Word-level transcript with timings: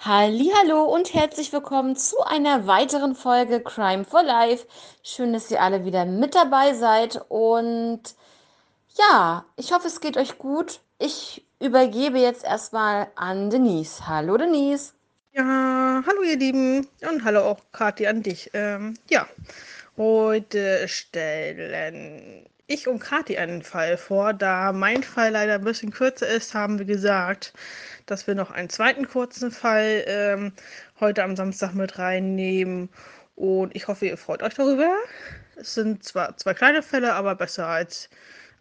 Hallihallo 0.00 0.84
und 0.84 1.12
herzlich 1.12 1.52
willkommen 1.52 1.96
zu 1.96 2.22
einer 2.22 2.68
weiteren 2.68 3.16
Folge 3.16 3.60
Crime 3.60 4.04
for 4.04 4.22
Life. 4.22 4.64
Schön, 5.02 5.32
dass 5.32 5.50
ihr 5.50 5.60
alle 5.60 5.84
wieder 5.84 6.04
mit 6.04 6.36
dabei 6.36 6.72
seid 6.74 7.20
und 7.28 8.02
ja, 8.96 9.44
ich 9.56 9.72
hoffe, 9.72 9.88
es 9.88 10.00
geht 10.00 10.16
euch 10.16 10.38
gut. 10.38 10.78
Ich 11.00 11.44
übergebe 11.60 12.20
jetzt 12.20 12.44
erstmal 12.44 13.08
an 13.16 13.50
Denise. 13.50 14.06
Hallo 14.06 14.36
Denise. 14.36 14.92
Ja, 15.32 16.04
hallo 16.06 16.22
ihr 16.22 16.36
Lieben 16.36 16.86
und 17.10 17.24
hallo 17.24 17.40
auch 17.40 17.58
Kathi 17.72 18.06
an 18.06 18.22
dich. 18.22 18.50
Ähm, 18.54 18.94
ja, 19.10 19.26
heute 19.96 20.86
stellen 20.86 22.46
ich 22.68 22.86
und 22.86 23.00
Kathi 23.00 23.36
einen 23.36 23.62
Fall 23.62 23.96
vor. 23.96 24.32
Da 24.32 24.72
mein 24.72 25.02
Fall 25.02 25.32
leider 25.32 25.54
ein 25.54 25.64
bisschen 25.64 25.90
kürzer 25.90 26.28
ist, 26.28 26.54
haben 26.54 26.78
wir 26.78 26.86
gesagt, 26.86 27.52
dass 28.10 28.26
wir 28.26 28.34
noch 28.34 28.50
einen 28.50 28.70
zweiten 28.70 29.06
kurzen 29.06 29.50
Fall 29.50 30.04
ähm, 30.06 30.52
heute 31.00 31.22
am 31.22 31.36
Samstag 31.36 31.74
mit 31.74 31.98
reinnehmen. 31.98 32.88
Und 33.36 33.76
ich 33.76 33.86
hoffe, 33.86 34.06
ihr 34.06 34.16
freut 34.16 34.42
euch 34.42 34.54
darüber. 34.54 34.94
Es 35.56 35.74
sind 35.74 36.02
zwar 36.02 36.36
zwei 36.36 36.54
kleine 36.54 36.82
Fälle, 36.82 37.12
aber 37.14 37.34
besser 37.34 37.66
als 37.66 38.08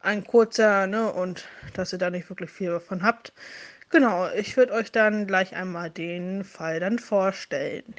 ein 0.02 0.24
kurzer, 0.24 0.88
ne? 0.88 1.12
Und 1.12 1.46
dass 1.74 1.94
ihr 1.94 2.00
da 2.00 2.10
nicht 2.10 2.30
wirklich 2.30 2.52
viel 2.52 2.70
davon 2.70 3.04
habt. 3.04 3.34
Genau, 3.90 4.30
ich 4.32 4.58
würde 4.58 4.74
euch 4.74 4.92
dann 4.92 5.28
gleich 5.28 5.56
einmal 5.56 5.90
den 5.90 6.44
Fall 6.44 6.80
dann 6.80 7.00
vorstellen. 7.00 7.96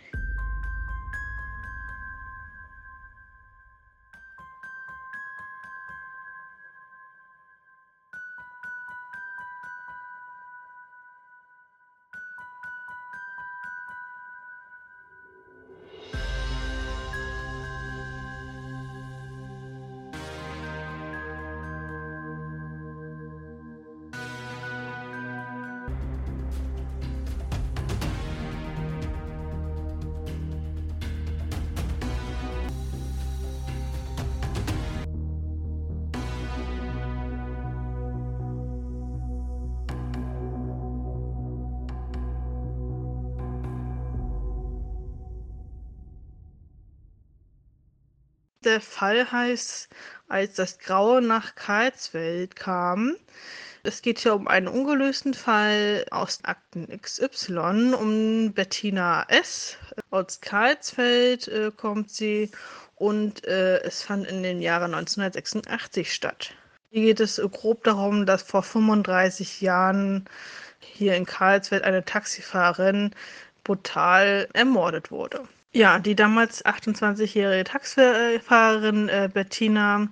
Der 48.69 48.83
Fall 48.83 49.33
heißt, 49.33 49.89
als 50.29 50.53
das 50.57 50.79
Graue 50.79 51.23
nach 51.23 51.55
Karlsfeld 51.55 52.55
kam. 52.55 53.17
Es 53.83 54.03
geht 54.03 54.19
hier 54.19 54.35
um 54.35 54.47
einen 54.47 54.69
ungelösten 54.69 55.33
Fall 55.33 56.05
aus 56.11 56.41
Akten 56.45 56.87
XY, 57.01 57.95
um 57.99 58.53
Bettina 58.53 59.25
S. 59.29 59.79
Aus 60.11 60.43
Karlsfeld 60.43 61.49
äh, 61.49 61.73
kommt 61.75 62.11
sie 62.11 62.51
und 62.97 63.43
äh, 63.47 63.81
es 63.85 64.03
fand 64.03 64.27
in 64.27 64.43
den 64.43 64.61
Jahren 64.61 64.93
1986 64.93 66.13
statt. 66.13 66.53
Hier 66.91 67.05
geht 67.05 67.21
es 67.21 67.41
grob 67.51 67.85
darum, 67.85 68.27
dass 68.27 68.43
vor 68.43 68.63
35 68.63 69.63
Jahren 69.63 70.27
hier 70.79 71.17
in 71.17 71.25
Karlsfeld 71.25 71.85
eine 71.85 72.05
Taxifahrerin 72.05 73.15
brutal 73.65 74.47
ermordet 74.53 75.11
wurde. 75.11 75.49
Ja, 75.73 75.99
die 75.99 76.15
damals 76.15 76.65
28-jährige 76.65 77.65
Taxifahrerin 77.65 79.09
äh, 79.09 79.29
Bettina 79.33 80.09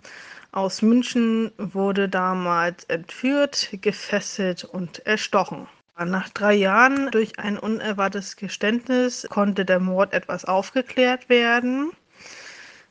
aus 0.52 0.82
München 0.82 1.52
wurde 1.58 2.08
damals 2.08 2.84
entführt, 2.84 3.68
gefesselt 3.80 4.64
und 4.64 5.04
erstochen. 5.06 5.68
Nach 5.98 6.28
drei 6.28 6.54
Jahren 6.54 7.10
durch 7.10 7.38
ein 7.38 7.58
unerwartetes 7.58 8.36
Geständnis 8.36 9.26
konnte 9.30 9.64
der 9.64 9.80
Mord 9.80 10.12
etwas 10.12 10.44
aufgeklärt 10.44 11.28
werden. 11.30 11.92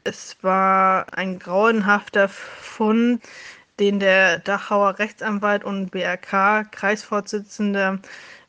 Es 0.04 0.38
war 0.42 1.06
ein 1.16 1.38
grauenhafter 1.38 2.30
Fund, 2.30 3.22
den 3.80 4.00
der 4.00 4.40
Dachauer 4.40 4.98
Rechtsanwalt 5.00 5.64
und 5.64 5.92
BRK-Kreisvorsitzender 5.92 8.00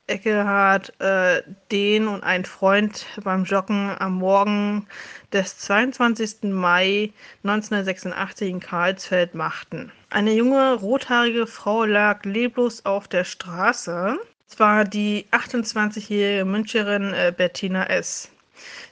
Eckehard 0.09 0.99
äh, 1.01 1.43
den 1.73 2.09
und 2.09 2.23
ein 2.23 2.45
Freund 2.45 3.07
beim 3.25 3.45
Joggen 3.45 3.91
am 3.99 4.15
Morgen 4.15 4.87
des 5.33 5.59
22. 5.59 6.45
Mai 6.45 7.13
1986 7.43 8.49
in 8.49 8.61
Karlsfeld 8.61 9.35
machten. 9.35 9.91
Eine 10.11 10.33
junge 10.33 10.75
rothaarige 10.75 11.47
Frau 11.47 11.85
lag 11.85 12.25
leblos 12.25 12.85
auf 12.85 13.09
der 13.09 13.25
Straße. 13.25 14.19
Es 14.49 14.61
war 14.61 14.85
die 14.85 15.27
28-jährige 15.33 16.45
Müncherin 16.45 17.13
äh, 17.13 17.33
Bettina 17.37 17.87
S. 17.87 18.31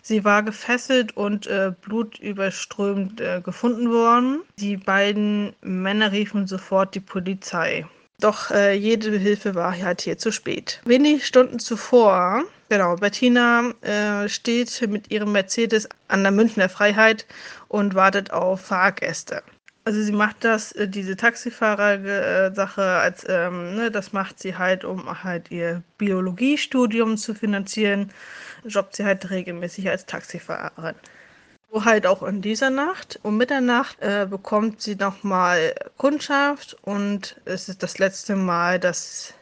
Sie 0.03 0.25
war 0.25 0.43
gefesselt 0.43 1.17
und 1.17 1.47
äh, 1.47 1.73
blutüberströmt 1.81 3.21
äh, 3.21 3.41
gefunden 3.43 3.91
worden. 3.91 4.43
Die 4.59 4.77
beiden 4.77 5.55
Männer 5.63 6.13
riefen 6.13 6.47
sofort 6.47 6.95
die 6.95 7.01
Polizei. 7.01 7.87
Doch 8.21 8.51
äh, 8.51 8.75
jede 8.75 9.11
Hilfe 9.19 9.55
war 9.55 9.77
halt 9.77 10.01
hier 10.01 10.19
zu 10.19 10.31
spät. 10.31 10.81
Wenige 10.85 11.21
Stunden 11.21 11.59
zuvor, 11.59 12.45
genau, 12.69 12.97
Bettina 12.97 13.73
äh, 13.83 14.29
steht 14.29 14.87
mit 14.89 15.11
ihrem 15.11 15.33
Mercedes 15.33 15.89
an 16.09 16.23
der 16.23 16.33
Münchner 16.33 16.69
Freiheit 16.69 17.27
und 17.69 17.95
wartet 17.95 18.31
auf 18.31 18.61
Fahrgäste. 18.61 19.43
Also 19.87 20.01
sie 20.01 20.13
macht 20.13 20.45
das, 20.45 20.73
äh, 20.73 20.89
diese 20.89 21.17
Taxifahrer-Sache, 21.17 22.83
als 22.83 23.27
ähm, 23.29 23.75
ne, 23.75 23.91
das 23.91 24.13
macht 24.13 24.41
sie 24.41 24.57
halt, 24.57 24.85
um 24.85 25.23
halt 25.23 25.51
ihr 25.51 25.83
Biologiestudium 25.99 27.19
zu 27.19 27.35
finanzieren, 27.35 28.11
jobbt 28.65 28.97
sie 28.97 29.05
halt 29.05 29.29
regelmäßig 29.29 29.91
als 29.91 30.07
Taxifahrerin. 30.07 30.95
So 31.75 31.85
halt 31.85 32.07
auch 32.07 32.23
in 32.23 32.41
dieser 32.41 32.71
Nacht. 32.71 33.19
Um 33.25 33.37
Mitternacht 33.37 34.01
äh, 34.01 34.29
bekommt 34.31 34.81
sie 34.81 34.95
nochmal 34.95 35.75
Kundschaft 35.97 36.77
und 36.83 37.41
es 37.47 37.69
ist 37.69 37.83
das 37.83 37.99
letzte 37.99 38.37
Mal, 38.37 38.79
dass 38.79 39.35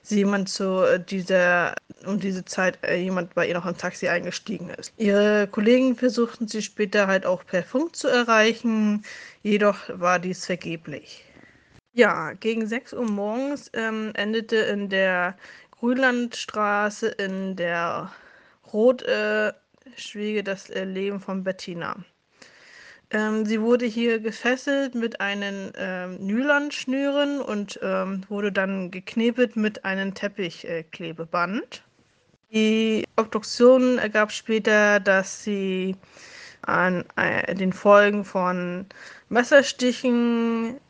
sie 0.00 0.18
jemand 0.18 0.48
zu 0.48 0.82
äh, 0.84 1.00
dieser, 1.00 1.74
um 2.06 2.20
diese 2.20 2.44
Zeit 2.44 2.78
äh, 2.82 2.94
jemand 2.94 3.34
bei 3.34 3.48
ihr 3.48 3.54
noch 3.54 3.66
im 3.66 3.76
Taxi 3.76 4.06
eingestiegen 4.06 4.70
ist. 4.70 4.92
Ihre 4.98 5.48
Kollegen 5.48 5.96
versuchten 5.96 6.46
sie 6.46 6.62
später 6.62 7.08
halt 7.08 7.26
auch 7.26 7.44
per 7.44 7.64
Funk 7.64 7.96
zu 7.96 8.06
erreichen, 8.06 9.02
jedoch 9.42 9.78
war 9.88 10.20
dies 10.20 10.46
vergeblich. 10.46 11.24
Ja, 11.92 12.34
gegen 12.34 12.68
6 12.68 12.92
Uhr 12.92 13.10
morgens 13.10 13.68
ähm, 13.72 14.12
endete 14.14 14.58
in 14.58 14.90
der 14.90 15.36
Grünlandstraße 15.72 17.08
in 17.08 17.56
der 17.56 18.12
Rot, 18.72 19.02
äh, 19.02 19.52
schwiege 19.96 20.42
das 20.42 20.68
Leben 20.68 21.20
von 21.20 21.44
Bettina. 21.44 21.96
Ähm, 23.10 23.44
sie 23.46 23.60
wurde 23.60 23.86
hier 23.86 24.18
gefesselt 24.18 24.94
mit 24.94 25.20
einen 25.20 25.72
ähm, 25.76 26.16
Nylonschnüren 26.18 27.40
und 27.40 27.78
ähm, 27.82 28.22
wurde 28.28 28.50
dann 28.50 28.90
geknebelt 28.90 29.56
mit 29.56 29.84
einem 29.84 30.14
Teppichklebeband. 30.14 31.62
Äh, 31.62 32.54
Die 32.54 33.04
Obduktion 33.16 33.98
ergab 33.98 34.32
später, 34.32 35.00
dass 35.00 35.44
sie 35.44 35.96
an 36.62 37.04
äh, 37.16 37.54
den 37.54 37.72
Folgen 37.72 38.24
von 38.24 38.86
Messerstichen 39.28 40.80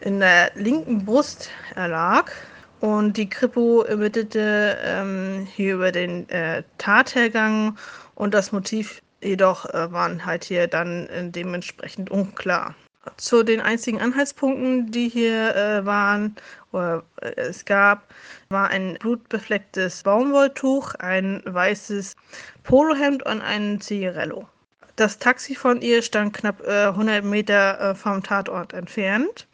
in 0.00 0.20
der 0.20 0.50
linken 0.54 1.04
Brust 1.04 1.50
erlag. 1.76 2.32
Und 2.80 3.16
die 3.16 3.30
Kripo 3.30 3.82
ermittelte 3.82 4.76
ähm, 4.82 5.48
hier 5.54 5.76
über 5.76 5.90
den 5.92 6.28
äh, 6.28 6.62
Tathergang 6.76 7.78
und 8.14 8.34
das 8.34 8.52
Motiv 8.52 9.02
jedoch 9.24 9.66
äh, 9.66 9.90
waren 9.92 10.24
halt 10.24 10.44
hier 10.44 10.66
dann 10.68 11.08
äh, 11.08 11.28
dementsprechend 11.30 12.10
unklar. 12.10 12.74
Zu 13.18 13.42
den 13.42 13.60
einzigen 13.60 14.00
Anhaltspunkten, 14.00 14.90
die 14.90 15.08
hier 15.08 15.54
äh, 15.54 15.84
waren, 15.84 16.36
oder 16.72 17.04
äh, 17.20 17.32
es 17.36 17.64
gab, 17.64 18.14
war 18.48 18.68
ein 18.68 18.96
blutbeflecktes 18.98 20.02
Baumwolltuch, 20.02 20.94
ein 20.96 21.42
weißes 21.44 22.16
Polohemd 22.62 23.24
und 23.26 23.42
ein 23.42 23.80
Zigarello. 23.80 24.48
Das 24.96 25.18
Taxi 25.18 25.54
von 25.54 25.82
ihr 25.82 26.02
stand 26.02 26.34
knapp 26.34 26.62
100 26.66 27.16
äh, 27.16 27.22
Meter 27.22 27.80
äh, 27.80 27.94
vom 27.94 28.22
Tatort 28.22 28.72
entfernt. 28.72 29.46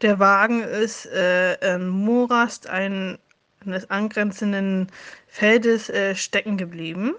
Der 0.00 0.18
Wagen 0.18 0.62
ist 0.62 1.06
im 1.06 1.88
Morast 1.88 2.68
eines 2.68 3.18
angrenzenden 3.88 4.86
Feldes 5.26 5.90
stecken 6.14 6.56
geblieben. 6.56 7.16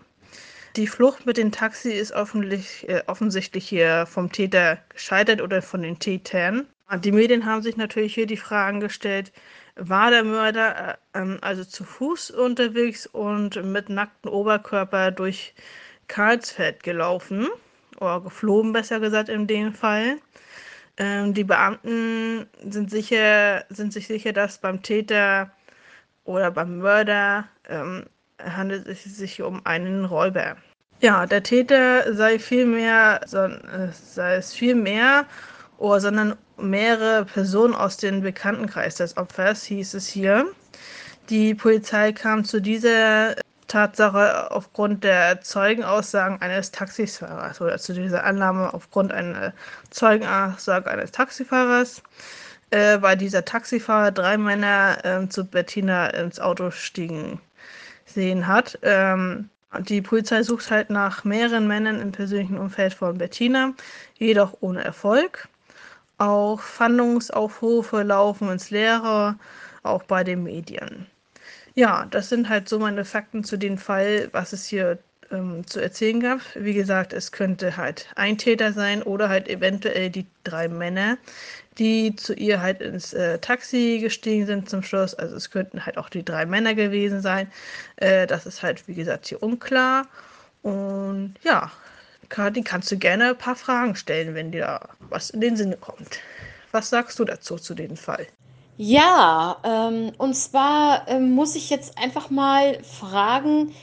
Die 0.76 0.88
Flucht 0.88 1.26
mit 1.26 1.38
dem 1.38 1.52
Taxi 1.52 1.92
ist 1.92 2.12
äh, 2.12 3.02
offensichtlich 3.08 3.68
hier 3.68 4.06
vom 4.06 4.32
Täter 4.32 4.78
gescheitert 4.90 5.42
oder 5.42 5.62
von 5.62 5.82
den 5.82 6.00
Tätern. 6.00 6.68
Die 7.04 7.12
Medien 7.12 7.46
haben 7.46 7.62
sich 7.62 7.78
natürlich 7.78 8.14
hier 8.14 8.28
die 8.28 8.38
Fragen 8.38 8.80
gestellt, 8.80 9.32
war 9.76 10.12
der 10.12 10.24
Mörder 10.24 11.00
äh, 11.14 11.20
ähm, 11.20 11.38
also 11.42 11.64
zu 11.64 11.84
Fuß 11.84 12.32
unterwegs 12.32 13.08
und 13.08 13.64
mit 13.64 13.90
nacktem 13.90 14.32
Oberkörper 14.32 15.12
durch 15.12 15.54
Karlsfeld 16.08 16.84
gelaufen 16.84 17.48
oder 18.00 18.22
geflogen, 18.22 18.74
besser 18.74 19.00
gesagt 19.00 19.30
in 19.30 19.48
dem 19.48 19.74
Fall. 19.74 20.18
Ähm, 20.98 21.34
die 21.34 21.44
Beamten 21.44 22.48
sind, 22.70 22.92
sicher, 22.92 23.66
sind 23.70 23.94
sich 23.94 24.08
sicher, 24.08 24.34
dass 24.34 24.60
beim 24.60 24.84
Täter 24.84 25.52
oder 26.26 26.52
beim 26.52 26.80
Mörder 26.80 27.48
ähm, 27.68 28.06
handelt 28.44 28.88
es 28.88 29.04
sich 29.04 29.42
um 29.42 29.66
einen 29.66 30.06
Räuber. 30.06 30.56
Ja, 31.02 31.26
der 31.26 31.44
Täter 31.44 32.14
sei 32.14 32.40
vielmehr, 32.40 33.22
äh, 33.32 33.88
sei 33.94 34.36
es 34.36 34.54
viel 34.54 34.76
mehr, 34.76 35.26
oder, 35.78 36.02
sondern 36.02 36.36
mehrere 36.58 37.24
Personen 37.24 37.74
aus 37.74 37.96
dem 37.96 38.22
Bekanntenkreis 38.22 38.96
des 38.96 39.16
Opfers, 39.16 39.64
hieß 39.64 39.94
es 39.94 40.08
hier. 40.08 40.46
Die 41.30 41.56
Polizei 41.56 42.12
kam 42.12 42.44
zu 42.44 42.60
dieser 42.60 43.36
Tatsache 43.68 44.52
aufgrund 44.52 45.04
der 45.06 45.42
Zeugenaussagen 45.42 46.42
eines 46.42 46.72
Taxifahrers 46.72 47.62
oder 47.62 47.78
zu 47.78 47.94
dieser 47.94 48.26
Annahme 48.26 48.74
aufgrund 48.74 49.14
einer 49.14 49.54
Zeugenaussage 49.92 50.90
eines 50.90 51.12
Taxifahrers, 51.12 52.02
äh, 52.72 52.98
weil 53.02 53.16
dieser 53.16 53.46
Taxifahrer 53.46 54.12
drei 54.12 54.38
Männer 54.38 54.98
äh, 55.06 55.30
zu 55.30 55.46
Bettina 55.46 56.08
ins 56.08 56.40
Auto 56.40 56.72
stiegen 56.72 57.40
sehen 58.10 58.48
hat. 58.48 58.78
Ähm, 58.82 59.50
die 59.80 60.02
Polizei 60.02 60.44
sucht 60.44 60.72
halt 60.72 60.90
nach 60.90 61.24
mehreren 61.24 61.68
Männern 61.68 62.02
im 62.02 62.12
persönlichen 62.12 62.58
Umfeld 62.58 62.94
von 62.94 63.18
Bettina, 63.18 63.74
jedoch 64.18 64.58
ohne 64.62 64.84
Erfolg. 64.84 65.48
Auch 66.18 66.60
Fahndungsaufrufe 66.60 68.04
laufen 68.04 68.50
ins 68.50 68.72
Leere, 68.72 69.38
auch 69.84 70.04
bei 70.04 70.24
den 70.24 70.44
Medien. 70.44 71.08
Ja, 71.76 72.06
das 72.10 72.30
sind 72.30 72.50
halt 72.50 72.68
so 72.68 72.80
meine 72.80 73.06
Fakten 73.06 73.44
zu 73.44 73.58
dem 73.58 73.78
Fall, 73.78 74.30
was 74.34 74.54
es 74.54 74.66
hier 74.68 75.00
ähm, 75.32 75.66
zu 75.68 75.80
erzählen 75.80 76.20
gab. 76.20 76.42
Wie 76.56 76.74
gesagt, 76.74 77.14
es 77.14 77.32
könnte 77.32 77.78
halt 77.78 78.08
ein 78.16 78.38
Täter 78.38 78.74
sein 78.74 79.04
oder 79.04 79.30
halt 79.30 79.48
eventuell 79.48 80.10
die 80.10 80.26
drei 80.44 80.68
Männer, 80.68 81.18
die 81.80 82.16
zu 82.16 82.34
ihr 82.34 82.62
halt 82.62 82.82
ins 82.82 83.14
äh, 83.14 83.40
Taxi 83.40 84.00
gestiegen 84.02 84.46
sind 84.46 84.70
zum 84.70 84.84
Schluss. 84.84 85.16
Also 85.16 85.36
es 85.36 85.50
könnten 85.50 85.86
halt 85.86 85.98
auch 85.98 86.10
die 86.10 86.24
drei 86.24 86.46
Männer 86.46 86.76
gewesen 86.76 87.22
sein. 87.22 87.52
Äh, 87.96 88.28
das 88.28 88.46
ist 88.46 88.62
halt, 88.62 88.88
wie 88.88 88.94
gesagt, 88.94 89.28
hier 89.28 89.42
unklar. 89.42 90.06
Und 90.62 91.36
ja, 91.44 91.72
Kati, 92.28 92.62
kannst 92.62 92.92
du 92.92 92.98
gerne 92.98 93.30
ein 93.30 93.38
paar 93.38 93.56
Fragen 93.56 93.96
stellen, 93.96 94.36
wenn 94.36 94.52
dir 94.52 94.82
was 95.10 95.30
in 95.30 95.42
den 95.42 95.56
Sinn 95.56 95.76
kommt. 95.80 96.20
Was 96.72 96.90
sagst 96.90 97.18
du 97.18 97.26
dazu, 97.26 97.56
zu 97.56 97.74
dem 97.74 97.96
Fall? 97.96 98.28
Ja, 98.78 99.58
ähm, 99.64 100.12
und 100.18 100.36
zwar 100.36 101.08
ähm, 101.08 101.32
muss 101.32 101.56
ich 101.56 101.70
jetzt 101.70 101.98
einfach 101.98 102.30
mal 102.30 102.82
fragen, 102.84 103.74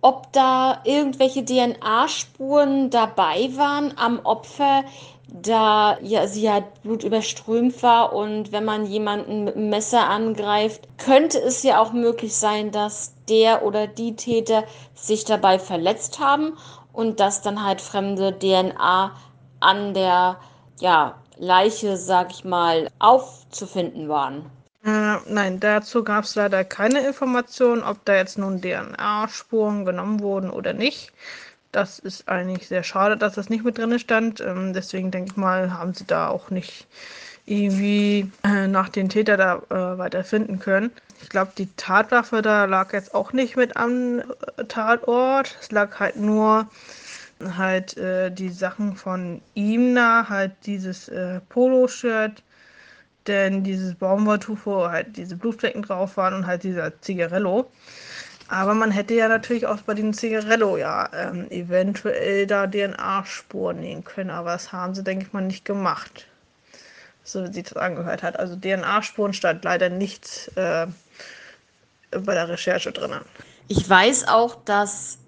ob 0.00 0.32
da 0.32 0.80
irgendwelche 0.84 1.44
DNA-Spuren 1.44 2.90
dabei 2.90 3.50
waren 3.56 3.92
am 3.98 4.20
Opfer, 4.20 4.84
da 5.32 5.98
ja, 6.00 6.26
sie 6.26 6.42
ja 6.42 6.60
blutüberströmt 6.82 7.82
war 7.82 8.12
und 8.12 8.52
wenn 8.52 8.64
man 8.64 8.86
jemanden 8.86 9.44
mit 9.44 9.56
einem 9.56 9.70
Messer 9.70 10.08
angreift, 10.08 10.88
könnte 10.98 11.38
es 11.38 11.62
ja 11.62 11.80
auch 11.80 11.92
möglich 11.92 12.34
sein, 12.34 12.70
dass 12.72 13.14
der 13.28 13.64
oder 13.64 13.86
die 13.86 14.16
Täter 14.16 14.64
sich 14.94 15.24
dabei 15.24 15.58
verletzt 15.58 16.18
haben 16.18 16.56
und 16.92 17.20
dass 17.20 17.42
dann 17.42 17.64
halt 17.64 17.80
fremde 17.80 18.38
DNA 18.38 19.12
an 19.60 19.94
der 19.94 20.40
ja, 20.80 21.14
Leiche, 21.36 21.96
sag 21.96 22.32
ich 22.32 22.44
mal, 22.44 22.88
aufzufinden 22.98 24.08
waren. 24.08 24.50
Äh, 24.84 25.16
nein, 25.26 25.60
dazu 25.60 26.02
gab 26.04 26.24
es 26.24 26.34
leider 26.34 26.64
keine 26.64 27.00
Informationen, 27.06 27.82
ob 27.82 28.04
da 28.06 28.16
jetzt 28.16 28.38
nun 28.38 28.62
DNA-Spuren 28.62 29.84
genommen 29.84 30.20
wurden 30.20 30.50
oder 30.50 30.72
nicht. 30.72 31.12
Das 31.72 31.98
ist 32.00 32.28
eigentlich 32.28 32.66
sehr 32.66 32.82
schade, 32.82 33.16
dass 33.16 33.34
das 33.34 33.48
nicht 33.48 33.64
mit 33.64 33.78
drin 33.78 33.98
stand. 33.98 34.40
Ähm, 34.40 34.72
deswegen 34.72 35.10
denke 35.10 35.30
ich 35.32 35.36
mal, 35.36 35.72
haben 35.72 35.94
sie 35.94 36.04
da 36.06 36.28
auch 36.28 36.50
nicht 36.50 36.86
irgendwie 37.46 38.30
äh, 38.44 38.66
nach 38.66 38.88
den 38.88 39.08
Täter 39.08 39.36
da 39.36 39.56
äh, 39.70 39.98
weiter 39.98 40.24
finden 40.24 40.58
können. 40.58 40.90
Ich 41.22 41.28
glaube, 41.28 41.52
die 41.56 41.68
Tatwaffe 41.76 42.42
da 42.42 42.64
lag 42.64 42.92
jetzt 42.92 43.14
auch 43.14 43.32
nicht 43.32 43.56
mit 43.56 43.76
am 43.76 44.20
äh, 44.20 44.64
Tatort. 44.68 45.56
Es 45.60 45.70
lag 45.70 45.98
halt 46.00 46.16
nur 46.16 46.68
halt 47.56 47.96
äh, 47.96 48.30
die 48.30 48.50
Sachen 48.50 48.96
von 48.96 49.40
ihm 49.54 49.94
da, 49.94 50.28
halt 50.28 50.52
dieses 50.66 51.08
äh, 51.08 51.40
Polo-Shirt, 51.48 52.42
denn 53.26 53.64
dieses 53.64 53.94
Baumwolltuch, 53.94 54.58
wo 54.64 54.88
halt 54.88 55.16
diese 55.16 55.36
Blutflecken 55.36 55.82
drauf 55.82 56.16
waren 56.16 56.34
und 56.34 56.46
halt 56.46 56.62
dieser 56.62 57.00
Zigarello. 57.00 57.70
Aber 58.50 58.74
man 58.74 58.90
hätte 58.90 59.14
ja 59.14 59.28
natürlich 59.28 59.64
auch 59.68 59.80
bei 59.82 59.94
dem 59.94 60.12
Zigarello 60.12 60.76
ja 60.76 61.08
ähm, 61.14 61.48
eventuell 61.50 62.48
da 62.48 62.66
DNA-Spuren 62.66 63.78
nehmen 63.78 64.02
können, 64.02 64.30
aber 64.30 64.50
das 64.50 64.72
haben 64.72 64.92
sie, 64.92 65.04
denke 65.04 65.24
ich 65.24 65.32
mal, 65.32 65.40
nicht 65.40 65.64
gemacht. 65.64 66.26
So 67.22 67.44
wie 67.44 67.52
sich 67.52 67.62
das 67.62 67.76
angehört 67.76 68.24
hat. 68.24 68.40
Also 68.40 68.56
DNA-Spuren 68.56 69.34
stand 69.34 69.62
leider 69.62 69.88
nicht 69.88 70.50
äh, 70.56 70.88
bei 72.10 72.34
der 72.34 72.48
Recherche 72.48 72.90
drin. 72.90 73.12
Ich 73.68 73.88
weiß 73.88 74.26
auch, 74.26 74.56
dass 74.64 75.18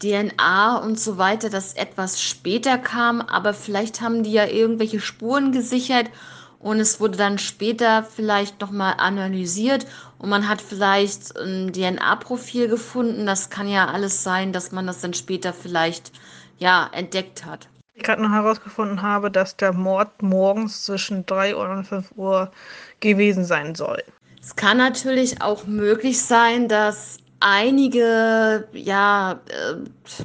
DNA 0.00 0.78
und 0.78 0.98
so 0.98 1.18
weiter, 1.18 1.50
das 1.50 1.74
etwas 1.74 2.20
später 2.20 2.78
kam, 2.78 3.20
aber 3.20 3.54
vielleicht 3.54 4.00
haben 4.00 4.24
die 4.24 4.32
ja 4.32 4.46
irgendwelche 4.46 4.98
Spuren 4.98 5.52
gesichert 5.52 6.10
und 6.58 6.80
es 6.80 6.98
wurde 6.98 7.16
dann 7.18 7.38
später 7.38 8.02
vielleicht 8.02 8.60
nochmal 8.60 8.94
analysiert 8.98 9.86
und 10.22 10.28
man 10.28 10.48
hat 10.48 10.62
vielleicht 10.62 11.36
ein 11.36 11.72
DNA-Profil 11.72 12.68
gefunden. 12.68 13.26
Das 13.26 13.50
kann 13.50 13.68
ja 13.68 13.88
alles 13.88 14.22
sein, 14.22 14.52
dass 14.52 14.70
man 14.70 14.86
das 14.86 15.00
dann 15.00 15.14
später 15.14 15.52
vielleicht 15.52 16.12
ja 16.58 16.88
entdeckt 16.92 17.44
hat. 17.44 17.68
Ich 17.94 18.04
gerade 18.04 18.22
noch 18.22 18.30
herausgefunden 18.30 19.02
habe, 19.02 19.30
dass 19.32 19.56
der 19.56 19.72
Mord 19.72 20.22
morgens 20.22 20.84
zwischen 20.84 21.26
3 21.26 21.56
Uhr 21.56 21.68
und 21.68 21.84
5 21.84 22.12
Uhr 22.16 22.52
gewesen 23.00 23.44
sein 23.44 23.74
soll. 23.74 24.02
Es 24.40 24.54
kann 24.54 24.78
natürlich 24.78 25.42
auch 25.42 25.66
möglich 25.66 26.22
sein, 26.22 26.68
dass 26.68 27.18
einige, 27.40 28.68
ja, 28.72 29.40
äh, 29.48 29.74
ich 30.06 30.24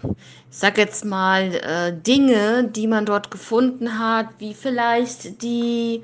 sag 0.51 0.77
jetzt 0.77 1.05
mal, 1.05 1.55
äh, 1.55 1.91
Dinge, 1.93 2.65
die 2.65 2.87
man 2.87 3.05
dort 3.07 3.31
gefunden 3.31 3.97
hat, 3.97 4.27
wie 4.37 4.53
vielleicht 4.53 5.41
die, 5.41 6.03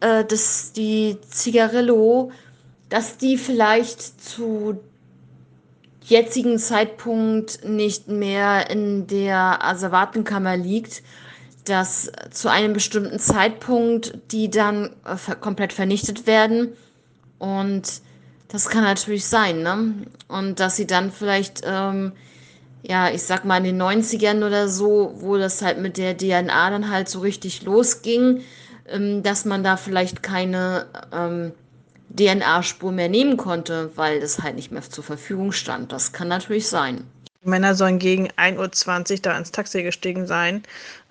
äh, 0.00 0.24
das, 0.26 0.72
die 0.72 1.16
Zigarillo, 1.28 2.30
dass 2.88 3.18
die 3.18 3.36
vielleicht 3.36 4.22
zu 4.22 4.80
jetzigen 6.02 6.58
Zeitpunkt 6.58 7.64
nicht 7.64 8.08
mehr 8.08 8.70
in 8.70 9.06
der 9.06 9.64
Asservatenkammer 9.64 10.56
liegt, 10.56 11.02
dass 11.64 12.10
zu 12.30 12.50
einem 12.50 12.72
bestimmten 12.72 13.18
Zeitpunkt 13.18 14.18
die 14.30 14.48
dann 14.48 14.90
äh, 15.04 15.34
komplett 15.34 15.72
vernichtet 15.72 16.26
werden 16.26 16.72
und 17.38 18.00
das 18.48 18.68
kann 18.70 18.82
natürlich 18.82 19.26
sein, 19.26 19.62
ne? 19.62 19.94
Und 20.26 20.58
dass 20.58 20.76
sie 20.76 20.86
dann 20.86 21.12
vielleicht, 21.12 21.62
ähm, 21.64 22.12
ja, 22.82 23.10
ich 23.10 23.22
sag 23.22 23.44
mal 23.44 23.58
in 23.58 23.64
den 23.64 23.82
90ern 23.82 24.44
oder 24.46 24.68
so, 24.68 25.14
wo 25.16 25.36
das 25.36 25.60
halt 25.62 25.78
mit 25.78 25.98
der 25.98 26.16
DNA 26.16 26.70
dann 26.70 26.90
halt 26.90 27.08
so 27.08 27.20
richtig 27.20 27.62
losging, 27.62 28.40
ähm, 28.88 29.22
dass 29.22 29.44
man 29.44 29.62
da 29.62 29.76
vielleicht 29.76 30.22
keine 30.22 30.86
ähm, 31.12 31.52
DNA-Spur 32.10 32.92
mehr 32.92 33.08
nehmen 33.08 33.36
konnte, 33.36 33.90
weil 33.96 34.20
das 34.20 34.42
halt 34.42 34.56
nicht 34.56 34.72
mehr 34.72 34.82
zur 34.82 35.04
Verfügung 35.04 35.52
stand. 35.52 35.92
Das 35.92 36.12
kann 36.12 36.28
natürlich 36.28 36.68
sein. 36.68 37.04
Die 37.44 37.48
Männer 37.48 37.74
sollen 37.74 37.98
gegen 37.98 38.28
1.20 38.32 39.12
Uhr 39.12 39.18
da 39.22 39.38
ins 39.38 39.52
Taxi 39.52 39.82
gestiegen 39.82 40.26
sein, 40.26 40.62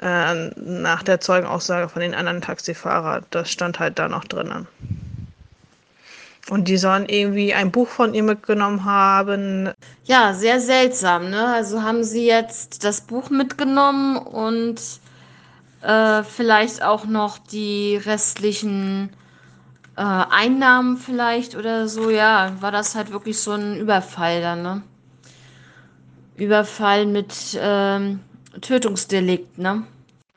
äh, 0.02 0.50
nach 0.56 1.04
der 1.04 1.22
Zeugenaussage 1.22 1.88
von 1.90 2.02
den 2.02 2.14
anderen 2.14 2.42
Taxifahrern. 2.42 3.26
Das 3.30 3.50
stand 3.50 3.80
halt 3.80 3.98
da 3.98 4.10
noch 4.10 4.26
drinnen. 4.26 4.68
Und 6.50 6.68
die 6.68 6.78
sollen 6.78 7.08
irgendwie 7.08 7.54
ein 7.54 7.72
Buch 7.72 7.88
von 7.90 8.14
ihr 8.14 8.24
mitgenommen 8.24 8.86
haben. 8.86 9.72
Ja, 10.06 10.34
sehr 10.34 10.60
seltsam, 10.60 11.30
ne? 11.30 11.54
Also 11.54 11.82
haben 11.82 12.04
sie 12.04 12.26
jetzt 12.26 12.84
das 12.84 13.02
Buch 13.02 13.30
mitgenommen 13.30 14.18
und 14.18 14.82
äh, 15.82 16.24
vielleicht 16.24 16.84
auch 16.84 17.06
noch 17.06 17.38
die 17.38 17.98
restlichen 17.98 19.10
äh, 19.98 20.02
Einnahmen 20.02 20.98
vielleicht 20.98 21.56
oder 21.56 21.88
so. 21.88 22.10
Ja, 22.10 22.54
war 22.62 22.72
das 22.72 22.96
halt 22.96 23.12
wirklich 23.12 23.40
so 23.40 23.52
ein 23.52 23.78
Überfall 23.78 24.42
dann, 24.42 24.62
ne? 24.62 24.82
Überfall 26.36 27.06
mit 27.06 27.58
ähm, 27.60 28.20
Tötungsdelikt, 28.62 29.58
ne? 29.58 29.84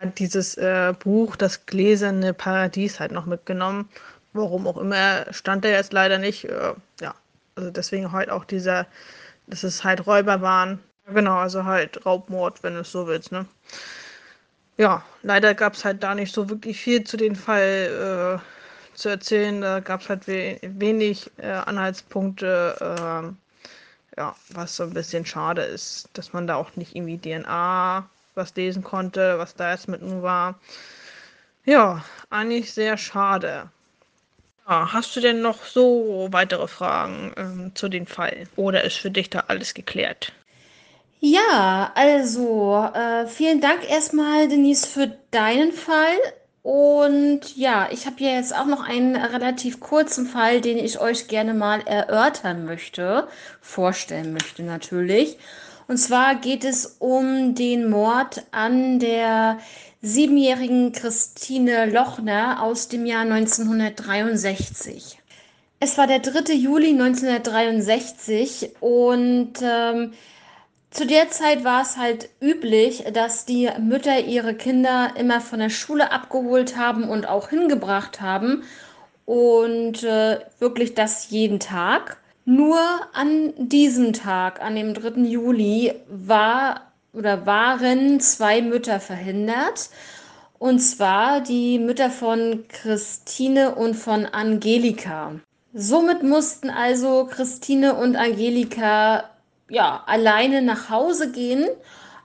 Hat 0.00 0.18
dieses 0.18 0.56
äh, 0.56 0.94
Buch, 0.98 1.36
das 1.36 1.66
gläserne 1.66 2.32
Paradies, 2.32 2.98
halt 2.98 3.12
noch 3.12 3.26
mitgenommen 3.26 3.88
warum 4.32 4.66
auch 4.66 4.78
immer, 4.78 5.26
stand 5.32 5.64
er 5.64 5.72
jetzt 5.72 5.92
leider 5.92 6.18
nicht. 6.18 6.44
Äh, 6.44 6.74
ja, 7.00 7.14
also 7.56 7.70
deswegen 7.70 8.12
halt 8.12 8.30
auch 8.30 8.44
dieser, 8.44 8.86
dass 9.46 9.62
es 9.62 9.84
halt 9.84 10.06
Räuber 10.06 10.40
waren. 10.40 10.80
Genau, 11.06 11.36
also 11.36 11.64
halt 11.64 12.04
Raubmord, 12.06 12.62
wenn 12.62 12.74
du 12.74 12.80
es 12.80 12.92
so 12.92 13.06
willst, 13.06 13.32
ne? 13.32 13.46
Ja, 14.76 15.04
leider 15.22 15.54
gab 15.54 15.74
es 15.74 15.84
halt 15.84 16.02
da 16.02 16.14
nicht 16.14 16.32
so 16.32 16.48
wirklich 16.48 16.80
viel 16.80 17.04
zu 17.04 17.16
dem 17.16 17.34
Fall 17.34 18.40
äh, 18.40 18.59
zu 19.00 19.08
erzählen. 19.08 19.60
Da 19.60 19.80
gab 19.80 20.02
es 20.02 20.08
halt 20.08 20.26
we 20.28 20.58
wenig 20.62 21.30
äh, 21.38 21.50
Anhaltspunkte, 21.50 22.76
äh, 22.80 24.20
ja, 24.20 24.36
was 24.50 24.76
so 24.76 24.84
ein 24.84 24.94
bisschen 24.94 25.26
schade 25.26 25.62
ist, 25.62 26.08
dass 26.14 26.32
man 26.32 26.46
da 26.46 26.56
auch 26.56 26.76
nicht 26.76 26.94
irgendwie 26.94 27.18
DNA 27.18 28.08
was 28.34 28.54
lesen 28.54 28.84
konnte, 28.84 29.38
was 29.38 29.54
da 29.54 29.72
jetzt 29.72 29.88
mit 29.88 30.02
nun 30.02 30.22
war. 30.22 30.58
Ja, 31.64 32.04
eigentlich 32.30 32.72
sehr 32.72 32.96
schade. 32.96 33.70
Ja, 34.68 34.92
hast 34.92 35.16
du 35.16 35.20
denn 35.20 35.42
noch 35.42 35.64
so 35.64 36.28
weitere 36.30 36.68
Fragen 36.68 37.32
ähm, 37.36 37.72
zu 37.74 37.88
dem 37.88 38.06
Fall? 38.06 38.46
Oder 38.56 38.84
ist 38.84 38.98
für 38.98 39.10
dich 39.10 39.30
da 39.30 39.44
alles 39.48 39.74
geklärt? 39.74 40.32
Ja, 41.20 41.92
also 41.94 42.88
äh, 42.94 43.26
vielen 43.26 43.60
Dank 43.60 43.88
erstmal, 43.88 44.48
Denise, 44.48 44.86
für 44.86 45.08
deinen 45.30 45.72
Fall. 45.72 46.16
Und 46.62 47.56
ja, 47.56 47.88
ich 47.90 48.04
habe 48.06 48.16
hier 48.18 48.34
jetzt 48.34 48.54
auch 48.54 48.66
noch 48.66 48.86
einen 48.86 49.16
relativ 49.16 49.80
kurzen 49.80 50.26
Fall, 50.26 50.60
den 50.60 50.76
ich 50.76 51.00
euch 51.00 51.26
gerne 51.26 51.54
mal 51.54 51.80
erörtern 51.80 52.66
möchte, 52.66 53.28
vorstellen 53.62 54.32
möchte 54.34 54.62
natürlich. 54.62 55.38
Und 55.88 55.96
zwar 55.96 56.34
geht 56.36 56.64
es 56.64 56.96
um 56.98 57.54
den 57.54 57.88
Mord 57.88 58.44
an 58.52 58.98
der 58.98 59.58
siebenjährigen 60.02 60.92
Christine 60.92 61.86
Lochner 61.86 62.62
aus 62.62 62.88
dem 62.88 63.06
Jahr 63.06 63.22
1963. 63.22 65.18
Es 65.80 65.96
war 65.96 66.06
der 66.06 66.18
3. 66.18 66.52
Juli 66.52 66.90
1963 66.90 68.76
und 68.80 69.54
ähm, 69.62 70.12
zu 70.90 71.06
der 71.06 71.30
Zeit 71.30 71.62
war 71.62 71.82
es 71.82 71.96
halt 71.96 72.30
üblich, 72.40 73.04
dass 73.12 73.44
die 73.44 73.68
Mütter 73.78 74.20
ihre 74.20 74.54
Kinder 74.54 75.12
immer 75.16 75.40
von 75.40 75.60
der 75.60 75.70
Schule 75.70 76.10
abgeholt 76.10 76.76
haben 76.76 77.08
und 77.08 77.28
auch 77.28 77.50
hingebracht 77.50 78.20
haben. 78.20 78.64
Und 79.24 80.02
äh, 80.02 80.40
wirklich 80.58 80.94
das 80.94 81.30
jeden 81.30 81.60
Tag. 81.60 82.16
Nur 82.44 82.80
an 83.12 83.52
diesem 83.56 84.12
Tag, 84.12 84.60
an 84.60 84.74
dem 84.74 84.94
3. 84.94 85.20
Juli, 85.20 85.94
war 86.08 86.90
oder 87.12 87.46
waren 87.46 88.18
zwei 88.18 88.60
Mütter 88.60 88.98
verhindert. 88.98 89.90
Und 90.58 90.80
zwar 90.80 91.40
die 91.40 91.78
Mütter 91.78 92.10
von 92.10 92.64
Christine 92.68 93.76
und 93.76 93.94
von 93.94 94.26
Angelika. 94.26 95.36
Somit 95.72 96.24
mussten 96.24 96.68
also 96.68 97.28
Christine 97.30 97.94
und 97.94 98.16
Angelika 98.16 99.30
ja 99.70 100.02
alleine 100.06 100.62
nach 100.62 100.90
Hause 100.90 101.32
gehen. 101.32 101.66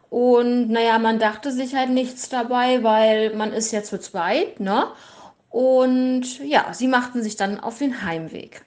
Und 0.10 0.70
naja, 0.70 1.00
man 1.00 1.20
dachte 1.20 1.52
sich 1.52 1.76
halt 1.76 1.90
nichts 1.90 2.30
dabei, 2.30 2.84
weil 2.84 3.36
man 3.36 3.54
ist 3.54 3.72
ja 3.72 3.84
zu 3.84 4.00
zweit, 4.00 4.60
ne? 4.60 4.88
Und 5.50 6.40
ja, 6.40 6.74
sie 6.74 6.88
machten 6.88 7.24
sich 7.24 7.38
dann 7.38 7.60
auf 7.60 7.78
den 7.80 8.04
Heimweg. 8.04 8.66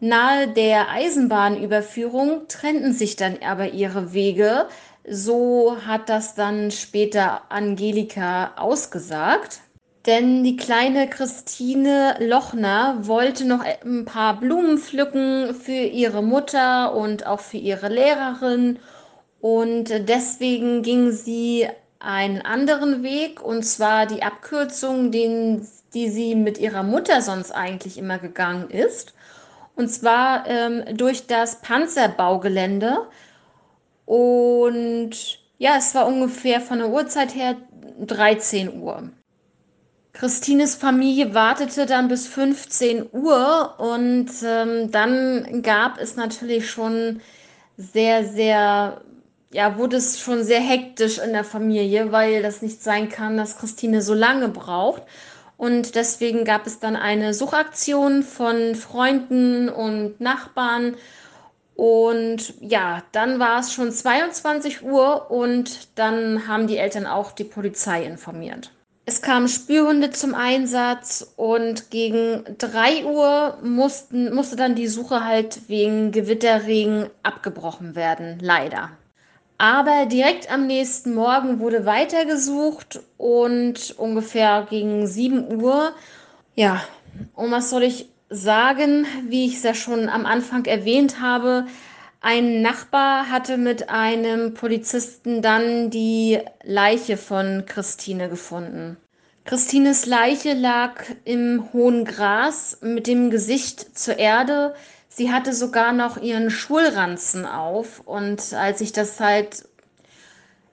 Nahe 0.00 0.48
der 0.48 0.90
Eisenbahnüberführung 0.90 2.48
trennten 2.48 2.92
sich 2.92 3.16
dann 3.16 3.38
aber 3.42 3.70
ihre 3.72 4.12
Wege. 4.12 4.68
So 5.08 5.76
hat 5.86 6.08
das 6.08 6.34
dann 6.34 6.70
später 6.70 7.50
Angelika 7.50 8.52
ausgesagt. 8.56 9.60
Denn 10.08 10.42
die 10.42 10.56
kleine 10.56 11.06
Christine 11.06 12.16
Lochner 12.18 12.96
wollte 13.02 13.44
noch 13.44 13.60
ein 13.60 14.06
paar 14.06 14.40
Blumen 14.40 14.78
pflücken 14.78 15.54
für 15.54 15.72
ihre 15.72 16.22
Mutter 16.22 16.94
und 16.94 17.26
auch 17.26 17.40
für 17.40 17.58
ihre 17.58 17.90
Lehrerin. 17.90 18.78
Und 19.42 19.90
deswegen 20.08 20.80
ging 20.80 21.12
sie 21.12 21.68
einen 21.98 22.40
anderen 22.40 23.02
Weg, 23.02 23.42
und 23.42 23.64
zwar 23.64 24.06
die 24.06 24.22
Abkürzung, 24.22 25.10
den, 25.12 25.68
die 25.92 26.08
sie 26.08 26.34
mit 26.34 26.56
ihrer 26.56 26.84
Mutter 26.84 27.20
sonst 27.20 27.50
eigentlich 27.50 27.98
immer 27.98 28.18
gegangen 28.18 28.70
ist. 28.70 29.12
Und 29.76 29.90
zwar 29.90 30.46
ähm, 30.46 30.84
durch 30.96 31.26
das 31.26 31.60
Panzerbaugelände. 31.60 33.08
Und 34.06 35.10
ja, 35.58 35.76
es 35.76 35.94
war 35.94 36.06
ungefähr 36.06 36.62
von 36.62 36.78
der 36.78 36.88
Uhrzeit 36.88 37.34
her 37.34 37.56
13 38.00 38.80
Uhr. 38.80 39.10
Christines 40.18 40.74
Familie 40.74 41.32
wartete 41.32 41.86
dann 41.86 42.08
bis 42.08 42.26
15 42.26 43.10
Uhr 43.12 43.74
und 43.78 44.28
ähm, 44.44 44.90
dann 44.90 45.62
gab 45.62 46.00
es 46.00 46.16
natürlich 46.16 46.68
schon 46.68 47.20
sehr, 47.76 48.24
sehr, 48.24 49.00
ja, 49.52 49.78
wurde 49.78 49.96
es 49.98 50.18
schon 50.18 50.42
sehr 50.42 50.58
hektisch 50.58 51.18
in 51.18 51.32
der 51.32 51.44
Familie, 51.44 52.10
weil 52.10 52.42
das 52.42 52.62
nicht 52.62 52.82
sein 52.82 53.08
kann, 53.08 53.36
dass 53.36 53.58
Christine 53.58 54.02
so 54.02 54.12
lange 54.12 54.48
braucht. 54.48 55.02
Und 55.56 55.94
deswegen 55.94 56.44
gab 56.44 56.66
es 56.66 56.80
dann 56.80 56.96
eine 56.96 57.32
Suchaktion 57.32 58.24
von 58.24 58.74
Freunden 58.74 59.68
und 59.68 60.20
Nachbarn. 60.20 60.96
Und 61.76 62.54
ja, 62.60 63.04
dann 63.12 63.38
war 63.38 63.60
es 63.60 63.72
schon 63.72 63.92
22 63.92 64.82
Uhr 64.82 65.30
und 65.30 65.96
dann 65.96 66.48
haben 66.48 66.66
die 66.66 66.78
Eltern 66.78 67.06
auch 67.06 67.30
die 67.30 67.44
Polizei 67.44 68.02
informiert. 68.02 68.72
Es 69.08 69.22
kamen 69.22 69.48
Spürhunde 69.48 70.10
zum 70.10 70.34
Einsatz 70.34 71.32
und 71.36 71.90
gegen 71.90 72.44
3 72.58 73.06
Uhr 73.06 73.56
mussten, 73.62 74.34
musste 74.34 74.54
dann 74.54 74.74
die 74.74 74.86
Suche 74.86 75.24
halt 75.24 75.66
wegen 75.66 76.12
Gewitterregen 76.12 77.06
abgebrochen 77.22 77.96
werden, 77.96 78.36
leider. 78.42 78.90
Aber 79.56 80.04
direkt 80.04 80.52
am 80.52 80.66
nächsten 80.66 81.14
Morgen 81.14 81.58
wurde 81.58 81.86
weitergesucht 81.86 83.00
und 83.16 83.94
ungefähr 83.96 84.66
gegen 84.68 85.06
7 85.06 85.58
Uhr, 85.58 85.94
ja, 86.54 86.82
und 87.34 87.50
was 87.50 87.70
soll 87.70 87.84
ich 87.84 88.10
sagen, 88.28 89.06
wie 89.26 89.46
ich 89.46 89.54
es 89.54 89.62
ja 89.62 89.72
schon 89.72 90.10
am 90.10 90.26
Anfang 90.26 90.66
erwähnt 90.66 91.18
habe, 91.22 91.64
ein 92.20 92.62
Nachbar 92.62 93.30
hatte 93.30 93.58
mit 93.58 93.90
einem 93.90 94.54
Polizisten 94.54 95.40
dann 95.40 95.90
die 95.90 96.40
Leiche 96.64 97.16
von 97.16 97.64
Christine 97.66 98.28
gefunden. 98.28 98.96
Christines 99.44 100.04
Leiche 100.04 100.52
lag 100.52 101.04
im 101.24 101.72
hohen 101.72 102.04
Gras 102.04 102.78
mit 102.82 103.06
dem 103.06 103.30
Gesicht 103.30 103.96
zur 103.98 104.18
Erde. 104.18 104.74
Sie 105.08 105.32
hatte 105.32 105.54
sogar 105.54 105.92
noch 105.92 106.20
ihren 106.20 106.50
Schulranzen 106.50 107.46
auf. 107.46 108.00
Und 108.00 108.52
als 108.52 108.82
ich 108.82 108.92
das 108.92 109.20
halt, 109.20 109.66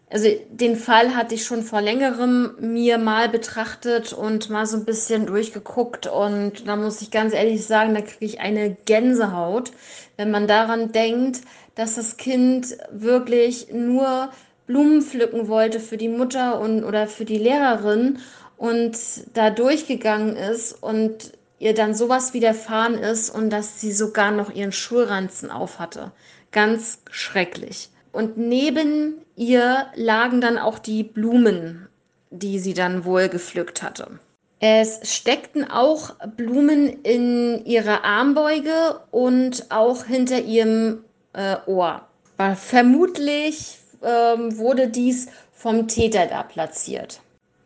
also 0.10 0.28
den 0.50 0.76
Fall 0.76 1.16
hatte 1.16 1.36
ich 1.36 1.46
schon 1.46 1.64
vor 1.64 1.80
längerem 1.80 2.58
mir 2.60 2.98
mal 2.98 3.30
betrachtet 3.30 4.12
und 4.12 4.50
mal 4.50 4.66
so 4.66 4.76
ein 4.76 4.86
bisschen 4.86 5.26
durchgeguckt. 5.26 6.08
Und 6.08 6.68
da 6.68 6.76
muss 6.76 7.02
ich 7.02 7.12
ganz 7.12 7.34
ehrlich 7.34 7.66
sagen, 7.66 7.94
da 7.94 8.02
kriege 8.02 8.26
ich 8.26 8.42
eine 8.42 8.76
Gänsehaut, 8.86 9.72
wenn 10.18 10.32
man 10.32 10.48
daran 10.48 10.92
denkt, 10.92 11.42
dass 11.76 11.96
das 11.96 12.18
Kind 12.18 12.78
wirklich 12.92 13.68
nur 13.72 14.30
Blumen 14.68 15.02
pflücken 15.02 15.48
wollte 15.48 15.80
für 15.80 15.98
die 15.98 16.10
Mutter 16.10 16.60
und 16.60 16.84
oder 16.84 17.08
für 17.08 17.26
die 17.26 17.38
Lehrerin 17.38 18.20
und 18.58 18.98
da 19.34 19.50
durchgegangen 19.50 20.36
ist 20.36 20.72
und 20.72 21.34
ihr 21.60 21.74
dann 21.74 21.94
sowas 21.94 22.34
widerfahren 22.34 22.96
ist 22.96 23.30
und 23.30 23.50
dass 23.50 23.80
sie 23.80 23.92
sogar 23.92 24.32
noch 24.32 24.54
ihren 24.54 24.72
Schulranzen 24.72 25.52
auf 25.52 25.80
hatte. 25.80 26.12
Ganz 26.52 27.00
schrecklich. 27.12 27.90
Und 28.12 28.38
neben 28.38 29.16
ihr 29.36 29.88
lagen 29.96 30.42
dann 30.42 30.58
auch 30.58 30.80
die 30.80 31.04
Blumen, 31.04 31.88
die 32.30 32.60
sie 32.60 32.74
dann 32.74 33.06
wohl 33.06 33.30
gepflückt 33.30 33.84
hatte. 33.84 34.20
Es 34.60 35.16
steckten 35.16 35.70
auch 35.70 36.16
Blumen 36.38 36.88
in 37.04 37.66
ihrer 37.66 38.04
Armbeuge 38.04 39.02
und 39.12 39.66
auch 39.70 40.06
hinter 40.06 40.40
ihrem 40.40 41.04
äh, 41.34 41.58
Ohr. 41.66 42.08
Vermutlich 42.56 43.78
ähm, 44.02 44.58
wurde 44.58 44.88
dies 44.88 45.28
vom 45.54 45.88
Täter 45.88 46.26
da 46.28 46.44
platziert. 46.44 47.22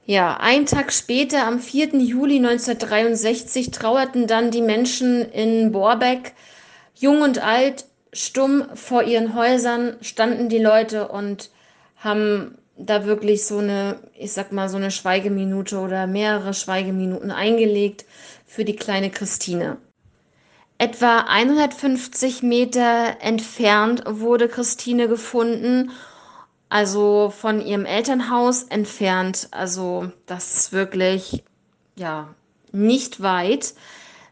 Ja, 0.05 0.37
einen 0.37 0.65
Tag 0.65 0.91
später, 0.91 1.45
am 1.45 1.59
4. 1.59 1.97
Juli 1.97 2.37
1963, 2.37 3.69
trauerten 3.69 4.25
dann 4.25 4.49
die 4.49 4.61
Menschen 4.61 5.21
in 5.31 5.71
Borbeck, 5.71 6.33
jung 6.95 7.21
und 7.21 7.43
alt, 7.43 7.85
stumm 8.11 8.65
vor 8.73 9.03
ihren 9.03 9.35
Häusern 9.35 9.97
standen 10.01 10.49
die 10.49 10.57
Leute 10.57 11.09
und 11.09 11.51
haben 11.97 12.57
da 12.79 13.05
wirklich 13.05 13.45
so 13.45 13.59
eine, 13.59 13.99
ich 14.17 14.31
sag 14.31 14.51
mal, 14.51 14.69
so 14.69 14.77
eine 14.77 14.91
Schweigeminute 14.91 15.79
oder 15.79 16.07
mehrere 16.07 16.53
Schweigeminuten 16.53 17.31
eingelegt 17.31 18.05
für 18.47 18.65
die 18.65 18.75
kleine 18.75 19.09
Christine. 19.11 19.77
Etwa 20.77 21.25
150 21.27 22.41
Meter 22.41 23.17
entfernt 23.21 24.03
wurde 24.07 24.47
Christine 24.47 25.07
gefunden 25.07 25.91
also 26.69 27.33
von 27.35 27.59
ihrem 27.65 27.85
Elternhaus 27.85 28.63
entfernt. 28.63 29.47
Also 29.51 30.11
das 30.27 30.55
ist 30.55 30.71
wirklich, 30.71 31.43
ja, 31.95 32.33
nicht 32.71 33.21
weit. 33.21 33.73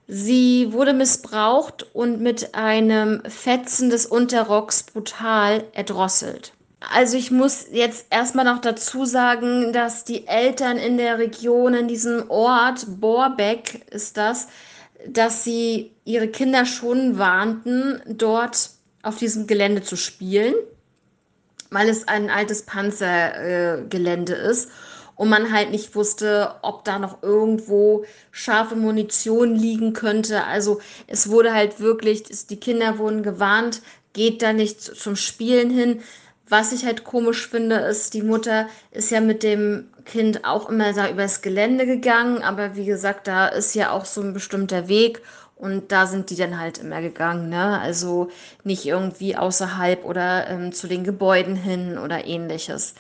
Sie 0.08 0.72
wurde 0.72 0.94
missbraucht 0.94 1.94
und 1.94 2.22
mit 2.22 2.56
einem 2.56 3.24
Fetzen 3.26 3.90
des 3.90 4.06
Unterrocks 4.06 4.84
brutal 4.84 5.66
erdrosselt. 5.74 6.54
Also 6.80 7.18
ich 7.18 7.32
muss 7.32 7.68
jetzt 7.72 8.06
erstmal 8.12 8.46
noch 8.46 8.62
dazu 8.62 9.06
sagen, 9.06 9.74
dass 9.74 10.04
die 10.04 10.28
Eltern 10.28 10.78
in 10.78 10.98
der 10.98 11.18
Region, 11.18 11.74
in 11.74 11.88
diesem 11.88 12.30
Ort, 12.30 12.86
Borbeck 13.00 13.86
ist 13.92 14.16
das, 14.18 14.48
dass 15.08 15.44
sie 15.44 15.92
ihre 16.06 16.28
Kinder 16.28 16.66
schon 16.66 17.18
warnten, 17.18 18.02
dort 18.08 18.72
auf 19.02 19.18
diesem 19.18 19.48
Gelände 19.48 19.82
zu 19.82 19.96
spielen, 19.96 20.54
weil 21.72 21.90
es 21.90 22.08
ein 22.08 22.30
altes 22.30 22.64
Panzergelände 22.64 24.36
äh, 24.36 24.52
ist 24.52 24.70
und 25.16 25.30
man 25.30 25.52
halt 25.52 25.72
nicht 25.72 25.96
wusste, 25.96 26.56
ob 26.62 26.86
da 26.86 27.00
noch 27.00 27.24
irgendwo 27.24 28.06
scharfe 28.32 28.76
Munition 28.76 29.56
liegen 29.56 29.94
könnte. 29.94 30.44
Also 30.44 30.80
es 31.08 31.30
wurde 31.30 31.54
halt 31.54 31.80
wirklich, 31.80 32.24
die 32.48 32.60
Kinder 32.60 33.00
wurden 33.00 33.24
gewarnt, 33.24 33.82
geht 34.14 34.42
da 34.42 34.54
nicht 34.54 34.82
zum 34.82 35.16
Spielen 35.16 35.70
hin. 35.70 36.02
Was 36.50 36.72
ich 36.72 36.86
halt 36.86 37.04
komisch 37.04 37.48
finde, 37.48 37.76
ist, 37.76 38.14
die 38.14 38.22
Mutter 38.22 38.68
ist 38.92 39.12
ja 39.12 39.20
mit 39.20 39.44
dem 39.44 39.90
Kind 40.06 40.46
auch 40.46 40.70
immer 40.70 40.94
da 40.94 41.10
übers 41.10 41.42
Gelände 41.42 41.86
gegangen, 41.86 42.42
aber 42.42 42.76
wie 42.76 42.86
gesagt, 42.86 43.28
da 43.28 43.48
ist 43.48 43.76
ja 43.76 43.92
auch 43.92 44.06
so 44.06 44.22
ein 44.22 44.34
bestimmter 44.34 44.88
Weg 44.88 45.22
und 45.58 45.92
da 45.92 46.06
sind 46.06 46.30
die 46.30 46.36
dann 46.36 46.60
halt 46.60 46.78
immer 46.78 47.02
gegangen, 47.02 47.50
ne? 47.50 47.80
Also 47.80 48.30
nicht 48.64 48.86
irgendwie 48.86 49.36
außerhalb 49.36 50.06
oder 50.06 50.48
ähm, 50.48 50.72
zu 50.72 50.88
den 50.88 51.04
Gebäuden 51.04 51.56
hin 51.56 51.98
oder 51.98 52.26
ähnliches. 52.26 52.94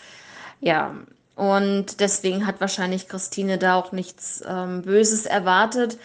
Ja, 0.59 0.95
und 1.35 1.99
deswegen 1.99 2.47
hat 2.47 2.59
wahrscheinlich 2.59 3.07
Christine 3.07 3.59
da 3.59 3.75
auch 3.75 3.91
nichts 3.91 4.43
ähm, 4.47 4.81
Böses 4.81 5.25
erwartet. 5.27 5.97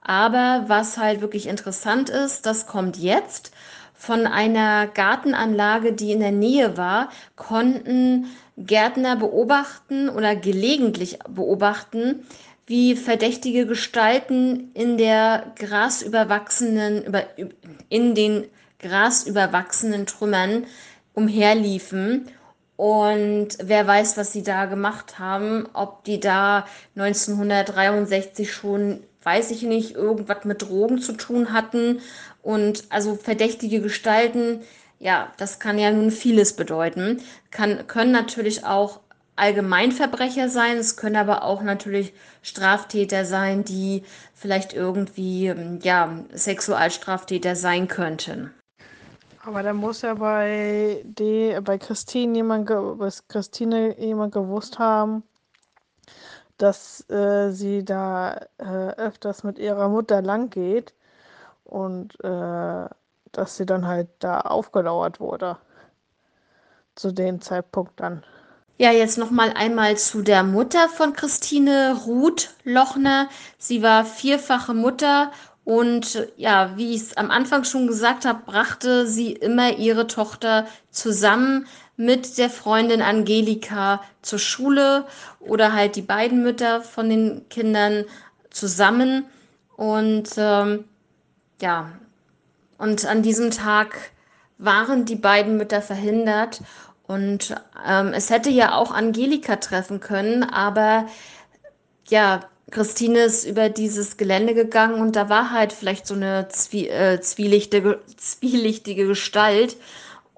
Aber 0.00 0.64
was 0.68 0.96
halt 0.96 1.20
wirklich 1.20 1.46
interessant 1.46 2.08
ist, 2.08 2.46
das 2.46 2.66
kommt 2.66 2.96
jetzt. 2.96 3.52
Von 4.00 4.28
einer 4.28 4.86
Gartenanlage, 4.86 5.92
die 5.92 6.12
in 6.12 6.20
der 6.20 6.30
Nähe 6.30 6.76
war, 6.76 7.10
konnten 7.34 8.26
Gärtner 8.56 9.16
beobachten 9.16 10.08
oder 10.08 10.36
gelegentlich 10.36 11.18
beobachten, 11.28 12.24
wie 12.66 12.94
verdächtige 12.94 13.66
Gestalten 13.66 14.70
in 14.72 14.98
der 14.98 15.52
grasüberwachsenen, 15.56 17.04
über, 17.04 17.24
in 17.88 18.14
den 18.14 18.44
grasüberwachsenen 18.78 20.06
Trümmern 20.06 20.66
umherliefen. 21.12 22.28
Und 22.76 23.58
wer 23.60 23.84
weiß, 23.84 24.16
was 24.16 24.32
sie 24.32 24.44
da 24.44 24.66
gemacht 24.66 25.18
haben, 25.18 25.66
ob 25.72 26.04
die 26.04 26.20
da 26.20 26.66
1963 26.94 28.52
schon, 28.52 29.00
weiß 29.24 29.50
ich 29.50 29.62
nicht, 29.62 29.96
irgendwas 29.96 30.44
mit 30.44 30.62
Drogen 30.62 31.00
zu 31.00 31.14
tun 31.14 31.52
hatten. 31.52 32.00
Und 32.48 32.84
also 32.88 33.14
verdächtige 33.14 33.82
Gestalten, 33.82 34.62
ja, 34.98 35.30
das 35.36 35.58
kann 35.58 35.78
ja 35.78 35.90
nun 35.90 36.10
vieles 36.10 36.56
bedeuten. 36.56 37.20
Kann, 37.50 37.86
können 37.88 38.10
natürlich 38.10 38.64
auch 38.64 39.00
Allgemeinverbrecher 39.36 40.48
sein, 40.48 40.78
es 40.78 40.96
können 40.96 41.16
aber 41.16 41.44
auch 41.44 41.60
natürlich 41.60 42.14
Straftäter 42.40 43.26
sein, 43.26 43.64
die 43.64 44.02
vielleicht 44.32 44.72
irgendwie 44.72 45.48
ähm, 45.48 45.80
ja, 45.82 46.24
Sexualstraftäter 46.32 47.54
sein 47.54 47.86
könnten. 47.86 48.50
Aber 49.44 49.62
da 49.62 49.74
muss 49.74 50.00
ja 50.00 50.14
bei, 50.14 51.04
die, 51.04 51.54
bei 51.62 51.76
Christine 51.76 52.34
jemand, 52.34 52.66
Christine 53.28 54.00
jemand 54.00 54.32
gewusst 54.32 54.78
haben, 54.78 55.22
dass 56.56 57.04
äh, 57.10 57.50
sie 57.50 57.84
da 57.84 58.40
äh, 58.56 58.64
öfters 58.96 59.44
mit 59.44 59.58
ihrer 59.58 59.90
Mutter 59.90 60.22
lang 60.22 60.48
geht 60.48 60.94
und 61.68 62.22
äh, 62.24 62.88
dass 63.32 63.56
sie 63.56 63.66
dann 63.66 63.86
halt 63.86 64.08
da 64.18 64.40
aufgelauert 64.40 65.20
wurde. 65.20 65.58
Zu 66.94 67.12
dem 67.12 67.40
Zeitpunkt 67.40 68.00
dann. 68.00 68.24
Ja, 68.78 68.90
jetzt 68.92 69.18
noch 69.18 69.30
mal 69.30 69.52
einmal 69.54 69.96
zu 69.96 70.22
der 70.22 70.42
Mutter 70.42 70.88
von 70.88 71.12
Christine, 71.12 71.96
Ruth 72.06 72.50
Lochner. 72.64 73.28
Sie 73.58 73.82
war 73.82 74.04
vierfache 74.04 74.72
Mutter 74.72 75.30
und 75.64 76.26
ja, 76.36 76.72
wie 76.76 76.94
ich 76.94 77.02
es 77.02 77.16
am 77.16 77.30
Anfang 77.30 77.64
schon 77.64 77.88
gesagt 77.88 78.24
habe, 78.24 78.40
brachte 78.46 79.06
sie 79.06 79.32
immer 79.32 79.76
ihre 79.76 80.06
Tochter 80.06 80.66
zusammen 80.90 81.66
mit 81.96 82.38
der 82.38 82.48
Freundin 82.48 83.02
Angelika 83.02 84.00
zur 84.22 84.38
Schule 84.38 85.04
oder 85.40 85.74
halt 85.74 85.96
die 85.96 86.02
beiden 86.02 86.42
Mütter 86.42 86.80
von 86.80 87.10
den 87.10 87.48
Kindern 87.50 88.04
zusammen. 88.50 89.26
Und 89.76 90.30
ähm, 90.38 90.84
ja, 91.60 91.92
und 92.78 93.06
an 93.06 93.22
diesem 93.22 93.50
Tag 93.50 94.12
waren 94.58 95.04
die 95.04 95.16
beiden 95.16 95.56
Mütter 95.56 95.82
verhindert. 95.82 96.60
Und 97.06 97.54
ähm, 97.86 98.12
es 98.12 98.28
hätte 98.28 98.50
ja 98.50 98.74
auch 98.74 98.92
Angelika 98.92 99.56
treffen 99.56 99.98
können, 99.98 100.44
aber 100.44 101.06
ja, 102.08 102.40
Christine 102.70 103.20
ist 103.20 103.46
über 103.46 103.70
dieses 103.70 104.18
Gelände 104.18 104.52
gegangen 104.54 105.00
und 105.00 105.16
da 105.16 105.30
war 105.30 105.50
halt 105.50 105.72
vielleicht 105.72 106.06
so 106.06 106.14
eine 106.14 106.48
zwie 106.48 106.88
äh, 106.88 107.18
zwielichtige, 107.20 108.00
zwielichtige 108.18 109.06
Gestalt. 109.06 109.76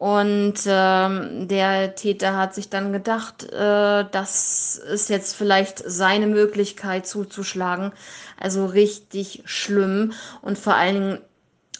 Und 0.00 0.54
ähm, 0.64 1.46
der 1.46 1.94
Täter 1.94 2.34
hat 2.34 2.54
sich 2.54 2.70
dann 2.70 2.90
gedacht, 2.90 3.44
äh, 3.52 4.06
das 4.10 4.76
ist 4.76 5.10
jetzt 5.10 5.36
vielleicht 5.36 5.82
seine 5.86 6.26
Möglichkeit 6.26 7.06
zuzuschlagen. 7.06 7.92
Also 8.38 8.64
richtig 8.64 9.42
schlimm. 9.44 10.14
Und 10.40 10.56
vor 10.56 10.74
allen 10.74 10.94
Dingen, 10.94 11.18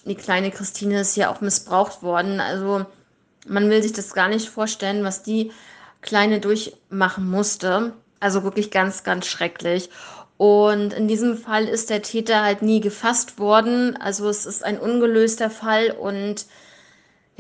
die 0.04 0.16
kleine 0.16 0.50
Christine 0.50 1.00
ist 1.00 1.16
ja 1.16 1.32
auch 1.32 1.40
missbraucht 1.40 2.02
worden. 2.02 2.40
Also 2.40 2.84
man 3.48 3.70
will 3.70 3.82
sich 3.82 3.94
das 3.94 4.12
gar 4.12 4.28
nicht 4.28 4.50
vorstellen, 4.50 5.02
was 5.02 5.22
die 5.22 5.50
Kleine 6.02 6.40
durchmachen 6.40 7.26
musste. 7.26 7.94
Also 8.20 8.44
wirklich 8.44 8.70
ganz, 8.70 9.02
ganz 9.02 9.28
schrecklich. 9.28 9.88
Und 10.36 10.92
in 10.92 11.08
diesem 11.08 11.38
Fall 11.38 11.66
ist 11.66 11.88
der 11.88 12.02
Täter 12.02 12.42
halt 12.42 12.60
nie 12.60 12.82
gefasst 12.82 13.38
worden. 13.38 13.96
Also 13.96 14.28
es 14.28 14.44
ist 14.44 14.62
ein 14.62 14.78
ungelöster 14.78 15.48
Fall 15.48 15.92
und 15.92 16.44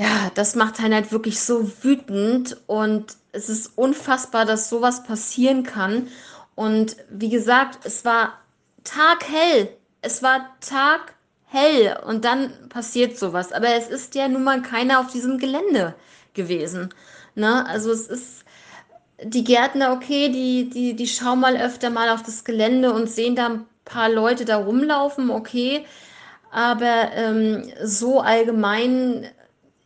ja, 0.00 0.30
das 0.34 0.54
macht 0.54 0.80
einen 0.80 0.94
halt 0.94 1.12
wirklich 1.12 1.40
so 1.40 1.70
wütend 1.82 2.56
und 2.66 3.16
es 3.32 3.50
ist 3.50 3.76
unfassbar, 3.76 4.46
dass 4.46 4.70
sowas 4.70 5.04
passieren 5.04 5.62
kann. 5.62 6.08
Und 6.54 6.96
wie 7.10 7.28
gesagt, 7.28 7.80
es 7.84 8.02
war 8.06 8.38
taghell. 8.82 9.68
Es 10.00 10.22
war 10.22 10.56
taghell 10.60 11.98
und 12.06 12.24
dann 12.24 12.70
passiert 12.70 13.18
sowas. 13.18 13.52
Aber 13.52 13.68
es 13.74 13.88
ist 13.88 14.14
ja 14.14 14.26
nun 14.26 14.42
mal 14.42 14.62
keiner 14.62 15.00
auf 15.00 15.08
diesem 15.08 15.36
Gelände 15.36 15.94
gewesen. 16.32 16.94
Ne? 17.34 17.66
Also 17.66 17.92
es 17.92 18.06
ist 18.06 18.44
die 19.22 19.44
Gärtner, 19.44 19.92
okay, 19.92 20.30
die, 20.30 20.70
die, 20.70 20.96
die 20.96 21.08
schauen 21.08 21.40
mal 21.40 21.58
öfter 21.58 21.90
mal 21.90 22.08
auf 22.08 22.22
das 22.22 22.44
Gelände 22.44 22.94
und 22.94 23.10
sehen 23.10 23.36
da 23.36 23.48
ein 23.50 23.66
paar 23.84 24.08
Leute 24.08 24.46
da 24.46 24.56
rumlaufen, 24.56 25.30
okay. 25.30 25.84
Aber 26.50 27.12
ähm, 27.12 27.70
so 27.84 28.20
allgemein 28.20 29.30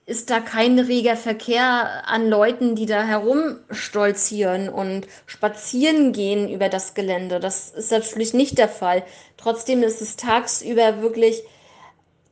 ist 0.07 0.29
da 0.29 0.41
kein 0.41 0.79
reger 0.79 1.17
Verkehr 1.17 2.07
an 2.07 2.29
Leuten, 2.29 2.77
die 2.77 2.85
da 2.85 3.03
herumstolzieren 3.03 4.69
und 4.69 5.07
spazieren 5.27 6.13
gehen 6.13 6.51
über 6.51 6.69
das 6.69 6.93
Gelände. 6.95 7.41
Das 7.41 7.71
ist 7.71 7.91
natürlich 7.91 8.35
nicht 8.35 8.59
der 8.59 8.69
Fall. 8.69 9.03
Trotzdem 9.39 9.83
ist 9.83 10.03
es 10.03 10.17
tagsüber 10.17 11.01
wirklich, 11.01 11.43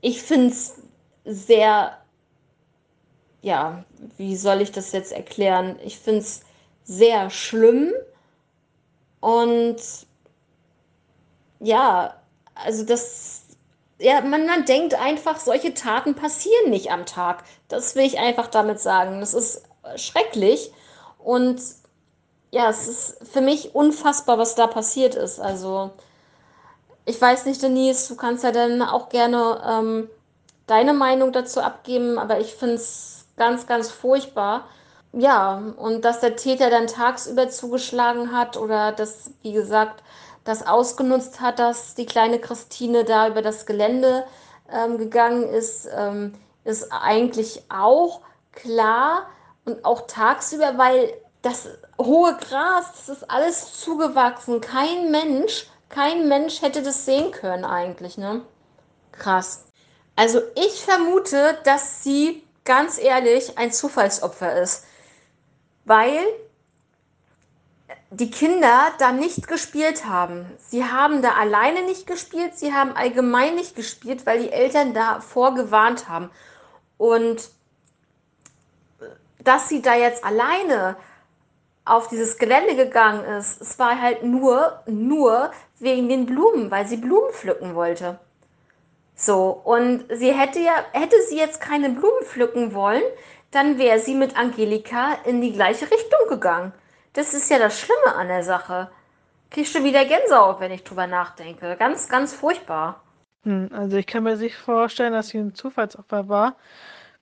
ich 0.02 0.22
finde 0.22 0.48
es 0.48 0.74
sehr, 1.24 1.96
ja, 3.40 3.84
wie 4.18 4.36
soll 4.36 4.60
ich 4.60 4.72
das 4.72 4.92
jetzt 4.92 5.12
erklären? 5.12 5.78
Ich 5.82 5.98
finde 5.98 6.20
es 6.20 6.42
sehr 6.84 7.30
schlimm 7.30 7.92
und 9.20 9.76
ja, 11.60 12.20
also 12.54 12.84
das 12.84 13.31
ja, 14.02 14.20
man, 14.20 14.46
man 14.46 14.64
denkt 14.64 14.94
einfach, 14.94 15.38
solche 15.38 15.74
Taten 15.74 16.14
passieren 16.14 16.70
nicht 16.70 16.90
am 16.90 17.06
Tag. 17.06 17.44
Das 17.68 17.94
will 17.94 18.04
ich 18.04 18.18
einfach 18.18 18.48
damit 18.48 18.80
sagen. 18.80 19.20
Das 19.20 19.32
ist 19.32 19.62
schrecklich. 19.96 20.72
Und 21.18 21.60
ja, 22.50 22.68
es 22.68 22.88
ist 22.88 23.28
für 23.32 23.40
mich 23.40 23.74
unfassbar, 23.74 24.38
was 24.38 24.54
da 24.54 24.66
passiert 24.66 25.14
ist. 25.14 25.38
Also, 25.40 25.90
ich 27.04 27.20
weiß 27.20 27.46
nicht, 27.46 27.62
Denise, 27.62 28.08
du 28.08 28.16
kannst 28.16 28.44
ja 28.44 28.52
dann 28.52 28.82
auch 28.82 29.08
gerne 29.08 29.62
ähm, 29.66 30.10
deine 30.66 30.92
Meinung 30.94 31.32
dazu 31.32 31.60
abgeben, 31.60 32.18
aber 32.18 32.40
ich 32.40 32.54
finde 32.54 32.74
es 32.74 33.24
ganz, 33.36 33.66
ganz 33.66 33.90
furchtbar. 33.90 34.68
Ja, 35.12 35.62
und 35.76 36.04
dass 36.04 36.20
der 36.20 36.36
Täter 36.36 36.70
dann 36.70 36.86
tagsüber 36.86 37.48
zugeschlagen 37.50 38.32
hat 38.32 38.56
oder 38.56 38.92
dass, 38.92 39.30
wie 39.42 39.52
gesagt, 39.52 40.02
das 40.44 40.66
ausgenutzt 40.66 41.40
hat, 41.40 41.58
dass 41.58 41.94
die 41.94 42.06
kleine 42.06 42.38
Christine 42.40 43.04
da 43.04 43.28
über 43.28 43.42
das 43.42 43.66
Gelände 43.66 44.24
ähm, 44.70 44.98
gegangen 44.98 45.44
ist, 45.48 45.88
ähm, 45.94 46.34
ist 46.64 46.92
eigentlich 46.92 47.62
auch 47.68 48.22
klar 48.52 49.28
und 49.64 49.84
auch 49.84 50.06
tagsüber, 50.06 50.78
weil 50.78 51.12
das 51.42 51.68
hohe 51.98 52.36
Gras, 52.36 52.86
das 52.92 53.08
ist 53.08 53.30
alles 53.30 53.80
zugewachsen. 53.80 54.60
Kein 54.60 55.10
Mensch, 55.10 55.66
kein 55.88 56.28
Mensch 56.28 56.62
hätte 56.62 56.82
das 56.82 57.04
sehen 57.04 57.32
können 57.32 57.64
eigentlich, 57.64 58.16
ne? 58.18 58.42
Krass. 59.12 59.64
Also 60.16 60.40
ich 60.56 60.84
vermute, 60.84 61.58
dass 61.64 62.02
sie 62.02 62.44
ganz 62.64 62.98
ehrlich 62.98 63.58
ein 63.58 63.72
Zufallsopfer 63.72 64.60
ist. 64.60 64.84
weil 65.84 66.20
die 68.12 68.30
Kinder 68.30 68.92
da 68.98 69.10
nicht 69.10 69.48
gespielt 69.48 70.04
haben. 70.04 70.44
Sie 70.58 70.84
haben 70.84 71.22
da 71.22 71.32
alleine 71.32 71.82
nicht 71.82 72.06
gespielt, 72.06 72.58
sie 72.58 72.74
haben 72.74 72.92
allgemein 72.92 73.54
nicht 73.54 73.74
gespielt, 73.74 74.26
weil 74.26 74.42
die 74.42 74.52
Eltern 74.52 74.92
davor 74.92 75.54
gewarnt 75.54 76.08
haben. 76.10 76.30
Und 76.98 77.48
dass 79.42 79.70
sie 79.70 79.80
da 79.80 79.94
jetzt 79.94 80.24
alleine 80.24 80.96
auf 81.86 82.08
dieses 82.08 82.36
Gelände 82.36 82.76
gegangen 82.76 83.24
ist, 83.24 83.60
es 83.62 83.78
war 83.78 84.00
halt 84.00 84.22
nur, 84.22 84.82
nur 84.86 85.50
wegen 85.78 86.08
den 86.10 86.26
Blumen, 86.26 86.70
weil 86.70 86.86
sie 86.86 86.98
Blumen 86.98 87.32
pflücken 87.32 87.74
wollte. 87.74 88.20
So, 89.16 89.60
und 89.64 90.04
sie 90.12 90.32
hätte 90.32 90.60
ja, 90.60 90.84
hätte 90.92 91.16
sie 91.28 91.38
jetzt 91.38 91.60
keine 91.62 91.88
Blumen 91.90 92.24
pflücken 92.24 92.74
wollen, 92.74 93.02
dann 93.50 93.78
wäre 93.78 93.98
sie 93.98 94.14
mit 94.14 94.36
Angelika 94.36 95.14
in 95.24 95.40
die 95.40 95.52
gleiche 95.52 95.90
Richtung 95.90 96.28
gegangen. 96.28 96.72
Das 97.12 97.34
ist 97.34 97.50
ja 97.50 97.58
das 97.58 97.78
Schlimme 97.78 98.14
an 98.16 98.28
der 98.28 98.42
Sache. 98.42 98.90
Krieg 99.50 99.66
schon 99.66 99.84
wieder 99.84 100.04
Gänsehaut, 100.04 100.60
wenn 100.60 100.72
ich 100.72 100.82
drüber 100.82 101.06
nachdenke. 101.06 101.76
Ganz, 101.78 102.08
ganz 102.08 102.32
furchtbar. 102.32 103.02
Hm, 103.44 103.68
also 103.72 103.96
ich 103.96 104.06
kann 104.06 104.22
mir 104.22 104.36
nicht 104.36 104.56
vorstellen, 104.56 105.12
dass 105.12 105.28
sie 105.28 105.38
ein 105.38 105.54
Zufallsopfer 105.54 106.28
war, 106.28 106.56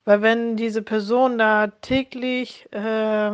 weil 0.05 0.21
wenn 0.21 0.55
diese 0.55 0.81
Person 0.81 1.37
da 1.37 1.67
täglich 1.67 2.71
äh, 2.71 3.31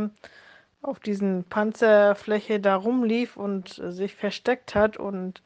auf 0.81 0.99
diesen 0.99 1.43
Panzerfläche 1.43 2.59
da 2.59 2.75
rumlief 2.75 3.37
und 3.37 3.81
sich 3.89 4.15
versteckt 4.15 4.73
hat 4.73 4.97
und 4.97 5.43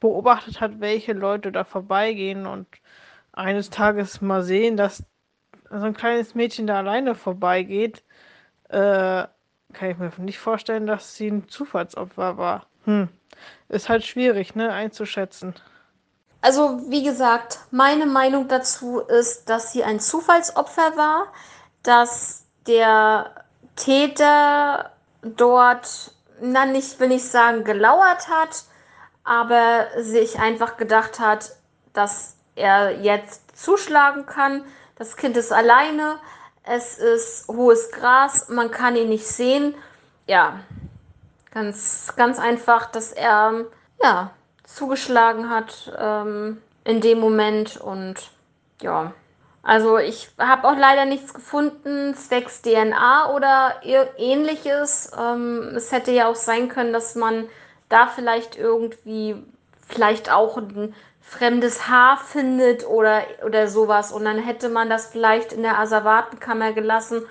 beobachtet 0.00 0.60
hat, 0.60 0.80
welche 0.80 1.12
Leute 1.12 1.52
da 1.52 1.64
vorbeigehen 1.64 2.46
und 2.46 2.66
eines 3.32 3.70
Tages 3.70 4.20
mal 4.20 4.42
sehen, 4.42 4.76
dass 4.76 5.04
so 5.70 5.86
ein 5.86 5.94
kleines 5.94 6.34
Mädchen 6.34 6.66
da 6.66 6.78
alleine 6.78 7.14
vorbeigeht, 7.14 8.02
äh, 8.68 9.24
kann 9.72 9.90
ich 9.90 9.98
mir 9.98 10.12
nicht 10.18 10.38
vorstellen, 10.38 10.86
dass 10.86 11.14
sie 11.14 11.28
ein 11.28 11.48
Zufallsopfer 11.48 12.36
war. 12.36 12.66
Hm. 12.84 13.08
Ist 13.68 13.88
halt 13.88 14.04
schwierig, 14.04 14.54
ne, 14.54 14.72
einzuschätzen. 14.72 15.54
Also, 16.42 16.80
wie 16.88 17.02
gesagt, 17.02 17.58
meine 17.70 18.06
Meinung 18.06 18.48
dazu 18.48 19.00
ist, 19.00 19.48
dass 19.50 19.72
sie 19.72 19.84
ein 19.84 20.00
Zufallsopfer 20.00 20.96
war, 20.96 21.26
dass 21.82 22.46
der 22.66 23.44
Täter 23.76 24.92
dort, 25.22 26.12
na 26.40 26.64
nicht, 26.64 26.98
will 26.98 27.12
ich 27.12 27.28
sagen, 27.28 27.64
gelauert 27.64 28.28
hat, 28.28 28.64
aber 29.24 29.88
sich 29.98 30.38
einfach 30.38 30.76
gedacht 30.76 31.20
hat, 31.20 31.52
dass 31.92 32.36
er 32.54 33.00
jetzt 33.00 33.56
zuschlagen 33.58 34.26
kann. 34.26 34.64
Das 34.96 35.16
Kind 35.16 35.36
ist 35.36 35.52
alleine, 35.52 36.18
es 36.70 36.98
ist 36.98 37.48
hohes 37.48 37.90
Gras, 37.90 38.48
man 38.48 38.70
kann 38.70 38.94
ihn 38.94 39.08
nicht 39.08 39.26
sehen. 39.26 39.74
Ja, 40.28 40.60
ganz, 41.52 42.12
ganz 42.16 42.38
einfach, 42.38 42.86
dass 42.86 43.10
er 43.10 43.64
ja, 44.00 44.30
zugeschlagen 44.62 45.50
hat 45.50 45.92
ähm, 45.98 46.62
in 46.84 47.00
dem 47.00 47.18
Moment 47.18 47.76
und 47.76 48.14
ja. 48.80 49.12
Also 49.62 49.98
ich 49.98 50.30
habe 50.38 50.68
auch 50.68 50.76
leider 50.76 51.06
nichts 51.06 51.34
gefunden, 51.34 52.14
zwecks 52.14 52.62
DNA 52.62 53.34
oder 53.34 53.74
ähnliches. 54.16 55.10
Ähm, 55.20 55.72
es 55.74 55.90
hätte 55.90 56.12
ja 56.12 56.28
auch 56.28 56.36
sein 56.36 56.68
können, 56.68 56.92
dass 56.92 57.16
man 57.16 57.46
da 57.88 58.06
vielleicht 58.06 58.56
irgendwie 58.56 59.44
vielleicht 59.86 60.30
auch 60.30 60.56
ein 60.56 60.94
fremdes 61.20 61.88
Haar 61.88 62.18
findet 62.18 62.86
oder, 62.86 63.22
oder 63.44 63.68
sowas. 63.68 64.12
Und 64.12 64.24
dann 64.24 64.38
hätte 64.38 64.68
man 64.68 64.90
das 64.90 65.06
vielleicht 65.06 65.52
in 65.52 65.62
der 65.62 65.78
Asservatenkammer 65.78 66.72
gelassen. 66.72 67.22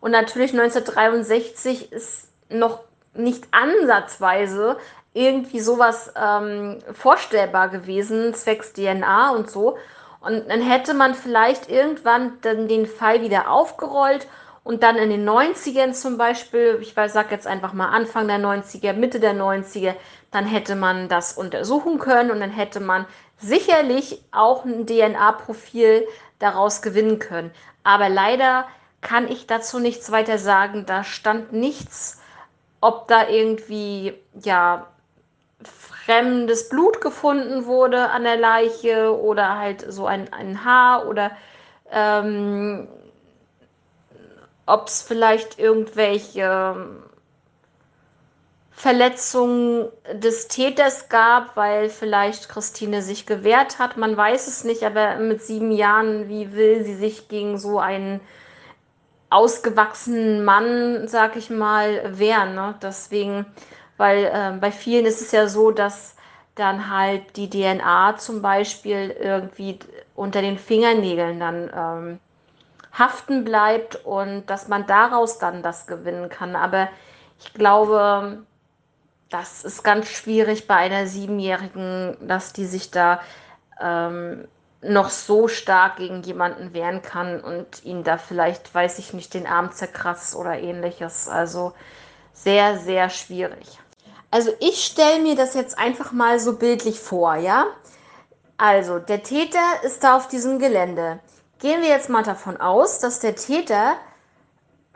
Und 0.00 0.12
natürlich 0.12 0.52
1963 0.52 1.92
ist 1.92 2.28
noch 2.48 2.80
nicht 3.14 3.48
ansatzweise 3.50 4.76
irgendwie 5.12 5.60
sowas 5.60 6.12
ähm, 6.16 6.78
vorstellbar 6.92 7.68
gewesen, 7.70 8.34
zwecks 8.34 8.72
DNA 8.72 9.30
und 9.30 9.50
so. 9.50 9.76
Und 10.20 10.48
dann 10.48 10.60
hätte 10.60 10.94
man 10.94 11.14
vielleicht 11.14 11.70
irgendwann 11.70 12.38
dann 12.42 12.68
den 12.68 12.86
Fall 12.86 13.22
wieder 13.22 13.50
aufgerollt 13.50 14.28
und 14.64 14.82
dann 14.82 14.96
in 14.96 15.10
den 15.10 15.28
90ern 15.28 15.92
zum 15.92 16.18
Beispiel, 16.18 16.78
ich 16.82 16.94
weiß, 16.96 17.12
sag 17.12 17.30
jetzt 17.30 17.46
einfach 17.46 17.72
mal 17.72 17.88
Anfang 17.88 18.28
der 18.28 18.38
90er, 18.38 18.92
Mitte 18.92 19.18
der 19.18 19.34
90er, 19.34 19.94
dann 20.30 20.44
hätte 20.44 20.76
man 20.76 21.08
das 21.08 21.32
untersuchen 21.32 21.98
können 21.98 22.30
und 22.30 22.40
dann 22.40 22.50
hätte 22.50 22.80
man 22.80 23.06
sicherlich 23.38 24.22
auch 24.32 24.64
ein 24.64 24.86
DNA-Profil 24.86 26.06
daraus 26.38 26.82
gewinnen 26.82 27.18
können. 27.18 27.50
Aber 27.84 28.08
leider 28.08 28.66
kann 29.00 29.28
ich 29.28 29.46
dazu 29.46 29.78
nichts 29.78 30.10
weiter 30.10 30.38
sagen. 30.38 30.86
Da 30.86 31.04
stand 31.04 31.52
nichts, 31.52 32.20
ob 32.80 33.08
da 33.08 33.28
irgendwie, 33.28 34.14
ja, 34.42 34.86
fremdes 35.62 36.68
Blut 36.68 37.00
gefunden 37.00 37.66
wurde 37.66 38.10
an 38.10 38.24
der 38.24 38.36
Leiche 38.36 39.18
oder 39.20 39.58
halt 39.58 39.84
so 39.92 40.06
ein, 40.06 40.32
ein 40.32 40.64
Haar 40.64 41.06
oder 41.06 41.32
ähm, 41.90 42.88
ob 44.66 44.86
es 44.88 45.02
vielleicht 45.02 45.58
irgendwelche 45.58 47.07
Verletzungen 48.78 49.88
des 50.12 50.46
Täters 50.46 51.08
gab, 51.08 51.56
weil 51.56 51.88
vielleicht 51.88 52.48
Christine 52.48 53.02
sich 53.02 53.26
gewehrt 53.26 53.80
hat. 53.80 53.96
Man 53.96 54.16
weiß 54.16 54.46
es 54.46 54.62
nicht, 54.62 54.84
aber 54.84 55.16
mit 55.16 55.42
sieben 55.42 55.72
Jahren, 55.72 56.28
wie 56.28 56.52
will 56.52 56.84
sie 56.84 56.94
sich 56.94 57.26
gegen 57.26 57.58
so 57.58 57.80
einen 57.80 58.20
ausgewachsenen 59.30 60.44
Mann, 60.44 61.08
sag 61.08 61.34
ich 61.34 61.50
mal, 61.50 62.20
wehren? 62.20 62.54
Ne? 62.54 62.76
Deswegen, 62.80 63.46
weil 63.96 64.26
äh, 64.26 64.56
bei 64.60 64.70
vielen 64.70 65.06
ist 65.06 65.22
es 65.22 65.32
ja 65.32 65.48
so, 65.48 65.72
dass 65.72 66.14
dann 66.54 66.88
halt 66.88 67.36
die 67.36 67.50
DNA 67.50 68.16
zum 68.18 68.42
Beispiel 68.42 69.10
irgendwie 69.10 69.80
unter 70.14 70.40
den 70.40 70.56
Fingernägeln 70.56 71.40
dann 71.40 71.70
ähm, 71.74 72.20
haften 72.96 73.42
bleibt 73.42 73.96
und 74.04 74.46
dass 74.46 74.68
man 74.68 74.86
daraus 74.86 75.40
dann 75.40 75.64
das 75.64 75.88
gewinnen 75.88 76.28
kann. 76.28 76.54
Aber 76.54 76.86
ich 77.40 77.52
glaube, 77.54 78.44
das 79.30 79.64
ist 79.64 79.84
ganz 79.84 80.08
schwierig 80.08 80.66
bei 80.66 80.76
einer 80.76 81.06
Siebenjährigen, 81.06 82.16
dass 82.26 82.52
die 82.52 82.66
sich 82.66 82.90
da 82.90 83.20
ähm, 83.80 84.48
noch 84.80 85.10
so 85.10 85.48
stark 85.48 85.96
gegen 85.96 86.22
jemanden 86.22 86.72
wehren 86.72 87.02
kann 87.02 87.40
und 87.40 87.84
ihn 87.84 88.04
da 88.04 88.16
vielleicht, 88.16 88.74
weiß 88.74 88.98
ich 88.98 89.12
nicht, 89.12 89.34
den 89.34 89.46
Arm 89.46 89.72
zerkratzt 89.72 90.36
oder 90.36 90.58
ähnliches. 90.58 91.28
Also 91.28 91.72
sehr, 92.32 92.78
sehr 92.78 93.10
schwierig. 93.10 93.78
Also 94.30 94.52
ich 94.60 94.84
stelle 94.84 95.20
mir 95.20 95.36
das 95.36 95.54
jetzt 95.54 95.78
einfach 95.78 96.12
mal 96.12 96.38
so 96.38 96.56
bildlich 96.56 97.00
vor, 97.00 97.34
ja? 97.36 97.66
Also 98.56 98.98
der 98.98 99.22
Täter 99.22 99.82
ist 99.82 100.04
da 100.04 100.16
auf 100.16 100.28
diesem 100.28 100.58
Gelände. 100.58 101.20
Gehen 101.60 101.80
wir 101.82 101.88
jetzt 101.88 102.08
mal 102.08 102.22
davon 102.22 102.56
aus, 102.58 102.98
dass 103.00 103.20
der 103.20 103.34
Täter 103.34 103.96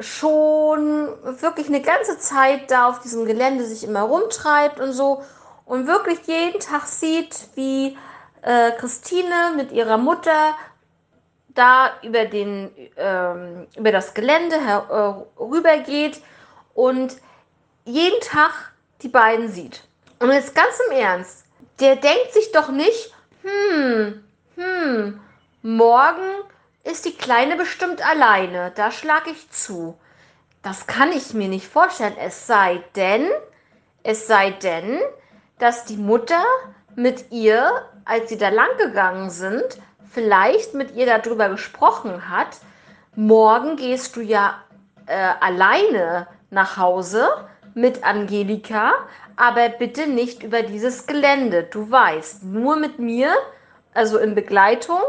schon 0.03 1.09
wirklich 1.41 1.69
eine 1.69 1.81
ganze 1.81 2.19
Zeit 2.19 2.71
da 2.71 2.89
auf 2.89 3.01
diesem 3.01 3.25
Gelände 3.25 3.65
sich 3.65 3.85
immer 3.85 4.03
rumtreibt 4.03 4.81
und 4.81 4.93
so 4.93 5.23
und 5.65 5.87
wirklich 5.87 6.21
jeden 6.27 6.61
Tag 6.61 6.87
sieht, 6.87 7.49
wie 7.55 7.97
äh, 8.43 8.73
Christine 8.73 9.53
mit 9.57 9.73
ihrer 9.73 9.99
Mutter 9.99 10.55
da 11.55 11.91
über, 12.03 12.25
den, 12.25 12.71
ähm, 12.97 13.67
über 13.77 13.93
das 13.93 14.15
Gelände 14.15 14.57
äh, 14.57 15.81
geht 15.85 16.21
und 16.75 17.17
jeden 17.85 18.21
Tag 18.21 18.73
die 19.03 19.09
beiden 19.09 19.49
sieht. 19.49 19.83
Und 20.19 20.31
jetzt 20.31 20.55
ganz 20.55 20.79
im 20.89 20.97
Ernst, 20.97 21.45
der 21.81 21.97
denkt 21.97 22.33
sich 22.33 22.53
doch 22.53 22.69
nicht, 22.69 23.15
hm, 23.43 24.23
hm, 24.57 25.21
morgen 25.63 26.45
ist 26.85 27.05
die 27.05 27.17
Kleine 27.17 27.57
bestimmt 27.57 28.07
alleine. 28.07 28.73
Da 28.75 28.91
schlage 28.91 29.31
ich 29.31 29.51
zu. 29.51 29.97
Das 30.63 30.87
kann 30.87 31.13
ich 31.13 31.35
mir 31.35 31.49
nicht 31.49 31.67
vorstellen. 31.67 32.17
Es 32.19 32.47
sei 32.47 32.83
denn, 32.97 33.29
es 34.03 34.27
sei 34.27 34.51
denn, 34.51 35.01
dass 35.59 35.85
die 35.85 35.97
Mutter 35.97 36.43
mit 36.95 37.31
ihr, 37.31 37.87
als 38.05 38.29
sie 38.29 38.39
da 38.39 38.49
lang 38.49 38.77
gegangen 38.79 39.31
sind, 39.31 39.65
vielleicht 40.11 40.75
mit 40.75 40.95
ihr 40.95 41.07
darüber 41.07 41.49
gesprochen 41.49 42.29
hat. 42.29 42.59
Morgen 43.15 43.77
gehst 43.77 44.17
du 44.17 44.21
ja 44.21 44.63
äh, 45.07 45.15
alleine 45.41 46.27
nach 46.51 46.77
Hause 46.77 47.29
mit 47.75 48.05
Angelika, 48.05 48.93
aber 49.37 49.69
bitte 49.71 50.07
nicht 50.07 50.43
über 50.43 50.63
dieses 50.63 51.07
Gelände. 51.07 51.65
Du 51.65 51.91
weißt, 51.91 52.43
nur 52.43 52.77
mit 52.77 52.99
mir, 52.99 53.35
also 53.95 54.19
in 54.19 54.35
Begleitung 54.35 55.01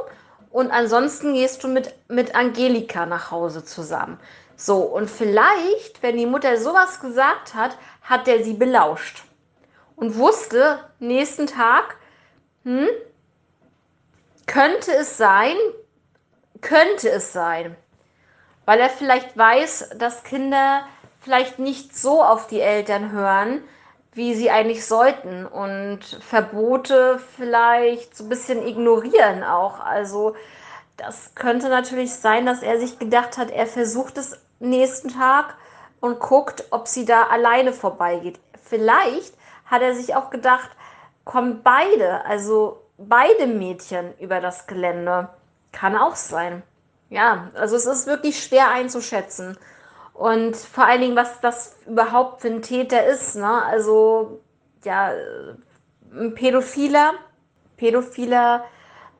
und 0.53 0.69
ansonsten 0.69 1.33
gehst 1.33 1.63
du 1.63 1.67
mit, 1.67 1.95
mit 2.07 2.35
Angelika 2.35 3.07
nach 3.07 3.31
Hause 3.31 3.65
zusammen. 3.65 4.19
So, 4.55 4.77
und 4.77 5.09
vielleicht, 5.09 6.01
wenn 6.03 6.15
die 6.15 6.27
Mutter 6.27 6.57
sowas 6.57 6.99
gesagt 6.99 7.55
hat, 7.55 7.75
hat 8.03 8.27
der 8.27 8.43
sie 8.43 8.53
belauscht 8.53 9.23
und 9.95 10.15
wusste, 10.15 10.79
nächsten 10.99 11.47
Tag, 11.47 11.97
hm, 12.63 12.87
könnte 14.45 14.93
es 14.95 15.17
sein, 15.17 15.55
könnte 16.61 17.09
es 17.09 17.33
sein, 17.33 17.75
weil 18.65 18.79
er 18.79 18.91
vielleicht 18.91 19.35
weiß, 19.35 19.95
dass 19.97 20.23
Kinder 20.23 20.85
vielleicht 21.21 21.57
nicht 21.57 21.97
so 21.97 22.23
auf 22.23 22.45
die 22.45 22.61
Eltern 22.61 23.11
hören, 23.11 23.63
wie 24.13 24.35
sie 24.35 24.51
eigentlich 24.51 24.85
sollten 24.85 25.45
und 25.45 25.99
Verbote 26.21 27.19
vielleicht 27.35 28.15
so 28.15 28.25
ein 28.25 28.29
bisschen 28.29 28.65
ignorieren 28.65 29.43
auch. 29.43 29.79
Also 29.79 30.35
das 30.97 31.33
könnte 31.35 31.69
natürlich 31.69 32.13
sein, 32.13 32.45
dass 32.45 32.61
er 32.61 32.79
sich 32.79 32.99
gedacht 32.99 33.37
hat, 33.37 33.49
er 33.51 33.67
versucht 33.67 34.17
es 34.17 34.39
nächsten 34.59 35.09
Tag 35.09 35.55
und 35.99 36.19
guckt, 36.19 36.65
ob 36.71 36.87
sie 36.87 37.05
da 37.05 37.23
alleine 37.27 37.73
vorbeigeht. 37.73 38.39
Vielleicht 38.63 39.33
hat 39.65 39.81
er 39.81 39.95
sich 39.95 40.15
auch 40.15 40.29
gedacht, 40.29 40.69
kommen 41.25 41.61
beide, 41.63 42.25
also 42.25 42.81
beide 42.97 43.47
Mädchen 43.47 44.13
über 44.19 44.39
das 44.39 44.67
Gelände. 44.67 45.29
Kann 45.71 45.97
auch 45.97 46.15
sein. 46.15 46.61
Ja, 47.09 47.49
also 47.55 47.75
es 47.75 47.85
ist 47.85 48.05
wirklich 48.05 48.43
schwer 48.43 48.69
einzuschätzen. 48.69 49.57
Und 50.13 50.55
vor 50.55 50.85
allen 50.85 51.01
Dingen, 51.01 51.15
was 51.15 51.41
das 51.41 51.75
überhaupt 51.87 52.41
für 52.41 52.47
ein 52.47 52.61
Täter 52.61 53.05
ist. 53.05 53.35
Ne? 53.35 53.63
Also, 53.63 54.41
ja, 54.83 55.13
ein 56.11 56.35
Pädophiler, 56.35 57.13
pädophiler 57.77 58.65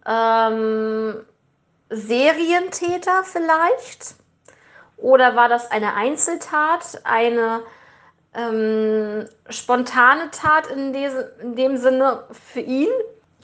ähm, 0.05 1.25
Serientäter 1.89 3.23
vielleicht? 3.23 4.15
Oder 4.97 5.35
war 5.35 5.49
das 5.49 5.69
eine 5.71 5.95
Einzeltat, 5.95 7.01
eine 7.03 7.63
ähm, 8.33 9.27
spontane 9.49 10.31
Tat 10.31 10.67
in, 10.67 10.93
diese, 10.93 11.35
in 11.41 11.55
dem 11.55 11.77
Sinne 11.77 12.23
für 12.31 12.61
ihn? 12.61 12.89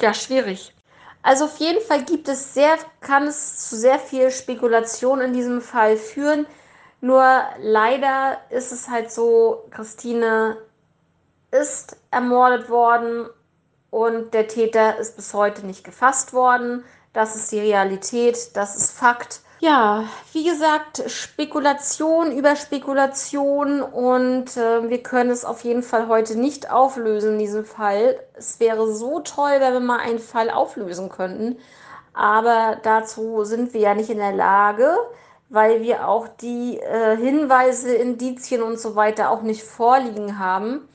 Ja, 0.02 0.14
schwierig. 0.14 0.74
Also 1.22 1.46
auf 1.46 1.58
jeden 1.58 1.82
Fall 1.82 2.04
gibt 2.04 2.30
es 2.30 2.54
sehr, 2.54 2.78
kann 3.02 3.28
es 3.28 3.70
zu 3.70 3.76
sehr 3.76 4.00
viel 4.00 4.32
Spekulation 4.32 5.20
in 5.20 5.34
diesem 5.34 5.62
Fall 5.62 5.98
führen. 5.98 6.46
Nur 7.02 7.24
leider 7.60 8.38
ist 8.50 8.72
es 8.72 8.90
halt 8.90 9.12
so, 9.12 9.66
Christine 9.72 10.58
ist 11.52 11.98
ermordet 12.12 12.70
worden 12.70 13.28
und 13.90 14.34
der 14.34 14.48
Täter 14.48 14.98
ist 14.98 15.16
bis 15.16 15.34
heute 15.34 15.66
nicht 15.66 15.84
gefasst 15.84 16.34
worden. 16.34 16.84
Das 17.14 17.36
ist 17.36 17.52
die 17.52 17.60
Realität, 17.60 18.56
das 18.56 18.76
ist 18.76 18.92
Fakt. 18.92 19.42
Ja, 19.62 20.06
wie 20.32 20.46
gesagt, 20.46 21.04
Spekulation 21.08 22.32
über 22.32 22.56
Spekulation 22.56 23.82
und 23.82 24.56
äh, 24.56 24.90
wir 24.90 25.04
können 25.04 25.32
es 25.32 25.44
auf 25.44 25.66
jeden 25.66 25.84
Fall 25.84 26.08
heute 26.08 26.38
nicht 26.38 26.72
auflösen, 26.72 27.38
diesen 27.38 27.66
Fall. 27.66 28.20
Es 28.36 28.62
wäre 28.62 28.94
so 28.94 29.20
toll, 29.20 29.60
wenn 29.60 29.74
wir 29.74 29.80
mal 29.82 30.00
einen 30.00 30.20
Fall 30.20 30.50
auflösen 30.50 31.10
könnten, 31.10 31.58
aber 32.14 32.78
dazu 32.84 33.44
sind 33.44 33.74
wir 33.74 33.82
ja 33.82 33.96
nicht 33.96 34.10
in 34.10 34.20
der 34.20 34.32
Lage 34.32 34.96
weil 35.50 35.82
wir 35.82 36.08
auch 36.08 36.28
die 36.28 36.80
äh, 36.80 37.18
Hinweise, 37.18 37.94
Indizien 37.94 38.62
und 38.62 38.80
so 38.80 38.96
weiter 38.96 39.32
auch 39.32 39.42
nicht 39.42 39.64
vorliegen 39.64 40.40
haben. 40.40 40.88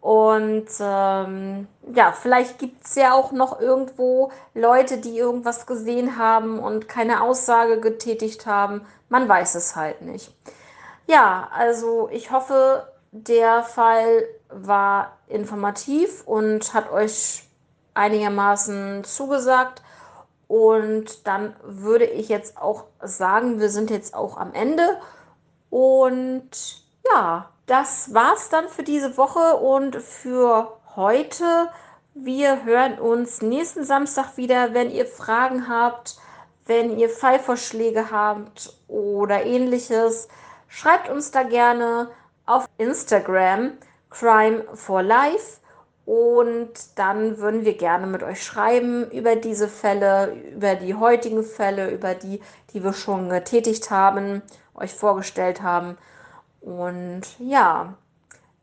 Und 0.00 0.68
ähm, 0.80 1.66
ja, 1.94 2.12
vielleicht 2.12 2.58
gibt 2.58 2.86
es 2.86 2.94
ja 2.94 3.14
auch 3.14 3.32
noch 3.32 3.60
irgendwo 3.60 4.30
Leute, 4.54 4.98
die 4.98 5.16
irgendwas 5.16 5.66
gesehen 5.66 6.18
haben 6.18 6.58
und 6.58 6.88
keine 6.88 7.22
Aussage 7.22 7.80
getätigt 7.80 8.44
haben. 8.44 8.82
Man 9.08 9.28
weiß 9.28 9.54
es 9.54 9.76
halt 9.76 10.02
nicht. 10.02 10.30
Ja, 11.06 11.48
also 11.54 12.08
ich 12.12 12.30
hoffe, 12.30 12.86
der 13.12 13.62
Fall 13.62 14.24
war 14.50 15.12
informativ 15.28 16.22
und 16.26 16.74
hat 16.74 16.90
euch 16.90 17.44
einigermaßen 17.94 19.04
zugesagt. 19.04 19.82
Und 20.48 21.26
dann 21.26 21.56
würde 21.62 22.04
ich 22.04 22.28
jetzt 22.28 22.58
auch 22.58 22.84
sagen, 23.02 23.60
wir 23.60 23.70
sind 23.70 23.90
jetzt 23.90 24.14
auch 24.14 24.36
am 24.36 24.52
Ende. 24.52 24.98
Und 25.70 26.50
ja, 27.10 27.48
das 27.66 28.12
war's 28.12 28.50
dann 28.50 28.68
für 28.68 28.82
diese 28.82 29.16
Woche 29.16 29.56
und 29.56 29.96
für 29.96 30.76
heute. 30.96 31.70
Wir 32.14 32.64
hören 32.64 32.98
uns 32.98 33.42
nächsten 33.42 33.84
Samstag 33.84 34.36
wieder, 34.36 34.74
wenn 34.74 34.90
ihr 34.90 35.06
Fragen 35.06 35.68
habt, 35.68 36.16
wenn 36.66 36.98
ihr 36.98 37.08
Fallvorschläge 37.08 38.10
habt 38.10 38.72
oder 38.86 39.44
ähnliches. 39.44 40.28
Schreibt 40.68 41.08
uns 41.08 41.30
da 41.30 41.42
gerne 41.42 42.10
auf 42.46 42.66
Instagram 42.78 43.72
Crime 44.10 44.64
for 44.74 45.02
Life 45.02 45.58
und 46.06 46.72
dann 46.96 47.38
würden 47.38 47.64
wir 47.64 47.76
gerne 47.76 48.06
mit 48.06 48.22
euch 48.22 48.42
schreiben 48.42 49.10
über 49.10 49.36
diese 49.36 49.68
Fälle, 49.68 50.34
über 50.54 50.74
die 50.74 50.94
heutigen 50.94 51.42
Fälle, 51.42 51.90
über 51.90 52.14
die, 52.14 52.40
die 52.72 52.84
wir 52.84 52.92
schon 52.92 53.30
getätigt 53.30 53.90
haben, 53.90 54.42
euch 54.74 54.92
vorgestellt 54.92 55.62
haben. 55.62 55.96
Und 56.60 57.22
ja, 57.38 57.94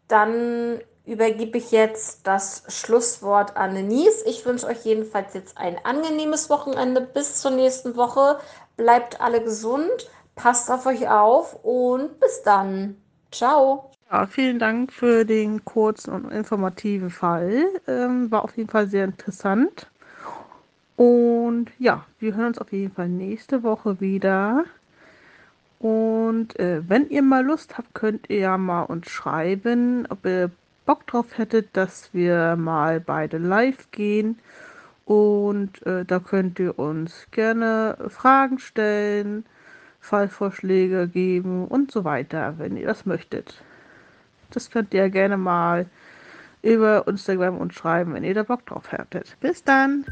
dann 0.07 0.81
übergebe 1.05 1.57
ich 1.57 1.71
jetzt 1.71 2.27
das 2.27 2.63
Schlusswort 2.67 3.57
an 3.57 3.73
Denise. 3.73 4.23
Ich 4.25 4.45
wünsche 4.45 4.67
euch 4.67 4.83
jedenfalls 4.85 5.33
jetzt 5.33 5.57
ein 5.57 5.83
angenehmes 5.83 6.49
Wochenende. 6.49 7.01
Bis 7.01 7.41
zur 7.41 7.51
nächsten 7.51 7.95
Woche. 7.95 8.39
Bleibt 8.77 9.19
alle 9.19 9.43
gesund, 9.43 10.09
passt 10.35 10.69
auf 10.69 10.85
euch 10.85 11.09
auf 11.09 11.63
und 11.63 12.19
bis 12.19 12.43
dann. 12.43 13.01
Ciao. 13.31 13.91
Ja, 14.11 14.25
vielen 14.25 14.59
Dank 14.59 14.91
für 14.91 15.23
den 15.23 15.63
kurzen 15.63 16.11
und 16.11 16.31
informativen 16.33 17.09
Fall. 17.09 17.63
Ähm, 17.87 18.29
war 18.29 18.43
auf 18.43 18.57
jeden 18.57 18.69
Fall 18.69 18.87
sehr 18.89 19.05
interessant. 19.05 19.87
Und 20.97 21.71
ja, 21.79 22.05
wir 22.19 22.35
hören 22.35 22.47
uns 22.47 22.57
auf 22.59 22.73
jeden 22.73 22.93
Fall 22.93 23.07
nächste 23.07 23.63
Woche 23.63 24.01
wieder. 24.01 24.65
Und 25.79 26.59
äh, 26.59 26.81
wenn 26.89 27.09
ihr 27.09 27.21
mal 27.21 27.45
Lust 27.45 27.77
habt, 27.77 27.93
könnt 27.93 28.29
ihr 28.29 28.39
ja 28.39 28.57
mal 28.57 28.83
uns 28.83 29.09
schreiben, 29.09 30.05
ob 30.09 30.25
ihr 30.25 30.51
Bock 30.85 31.07
drauf 31.07 31.37
hättet, 31.37 31.69
dass 31.77 32.13
wir 32.13 32.57
mal 32.57 32.99
beide 32.99 33.37
live 33.37 33.91
gehen. 33.91 34.39
Und 35.05 35.85
äh, 35.85 36.03
da 36.03 36.19
könnt 36.19 36.59
ihr 36.59 36.77
uns 36.77 37.27
gerne 37.31 37.97
Fragen 38.09 38.59
stellen, 38.59 39.45
Fallvorschläge 40.01 41.07
geben 41.07 41.65
und 41.65 41.91
so 41.91 42.03
weiter, 42.03 42.55
wenn 42.57 42.75
ihr 42.75 42.87
das 42.87 43.05
möchtet. 43.05 43.63
Das 44.51 44.69
könnt 44.69 44.93
ihr 44.93 45.09
gerne 45.09 45.37
mal 45.37 45.87
über 46.61 47.07
Instagram 47.07 47.57
uns 47.57 47.73
schreiben, 47.73 48.13
wenn 48.13 48.23
ihr 48.23 48.33
da 48.33 48.43
Bock 48.43 48.65
drauf 48.65 48.91
hättet. 48.91 49.35
Bis 49.39 49.63
dann! 49.63 50.05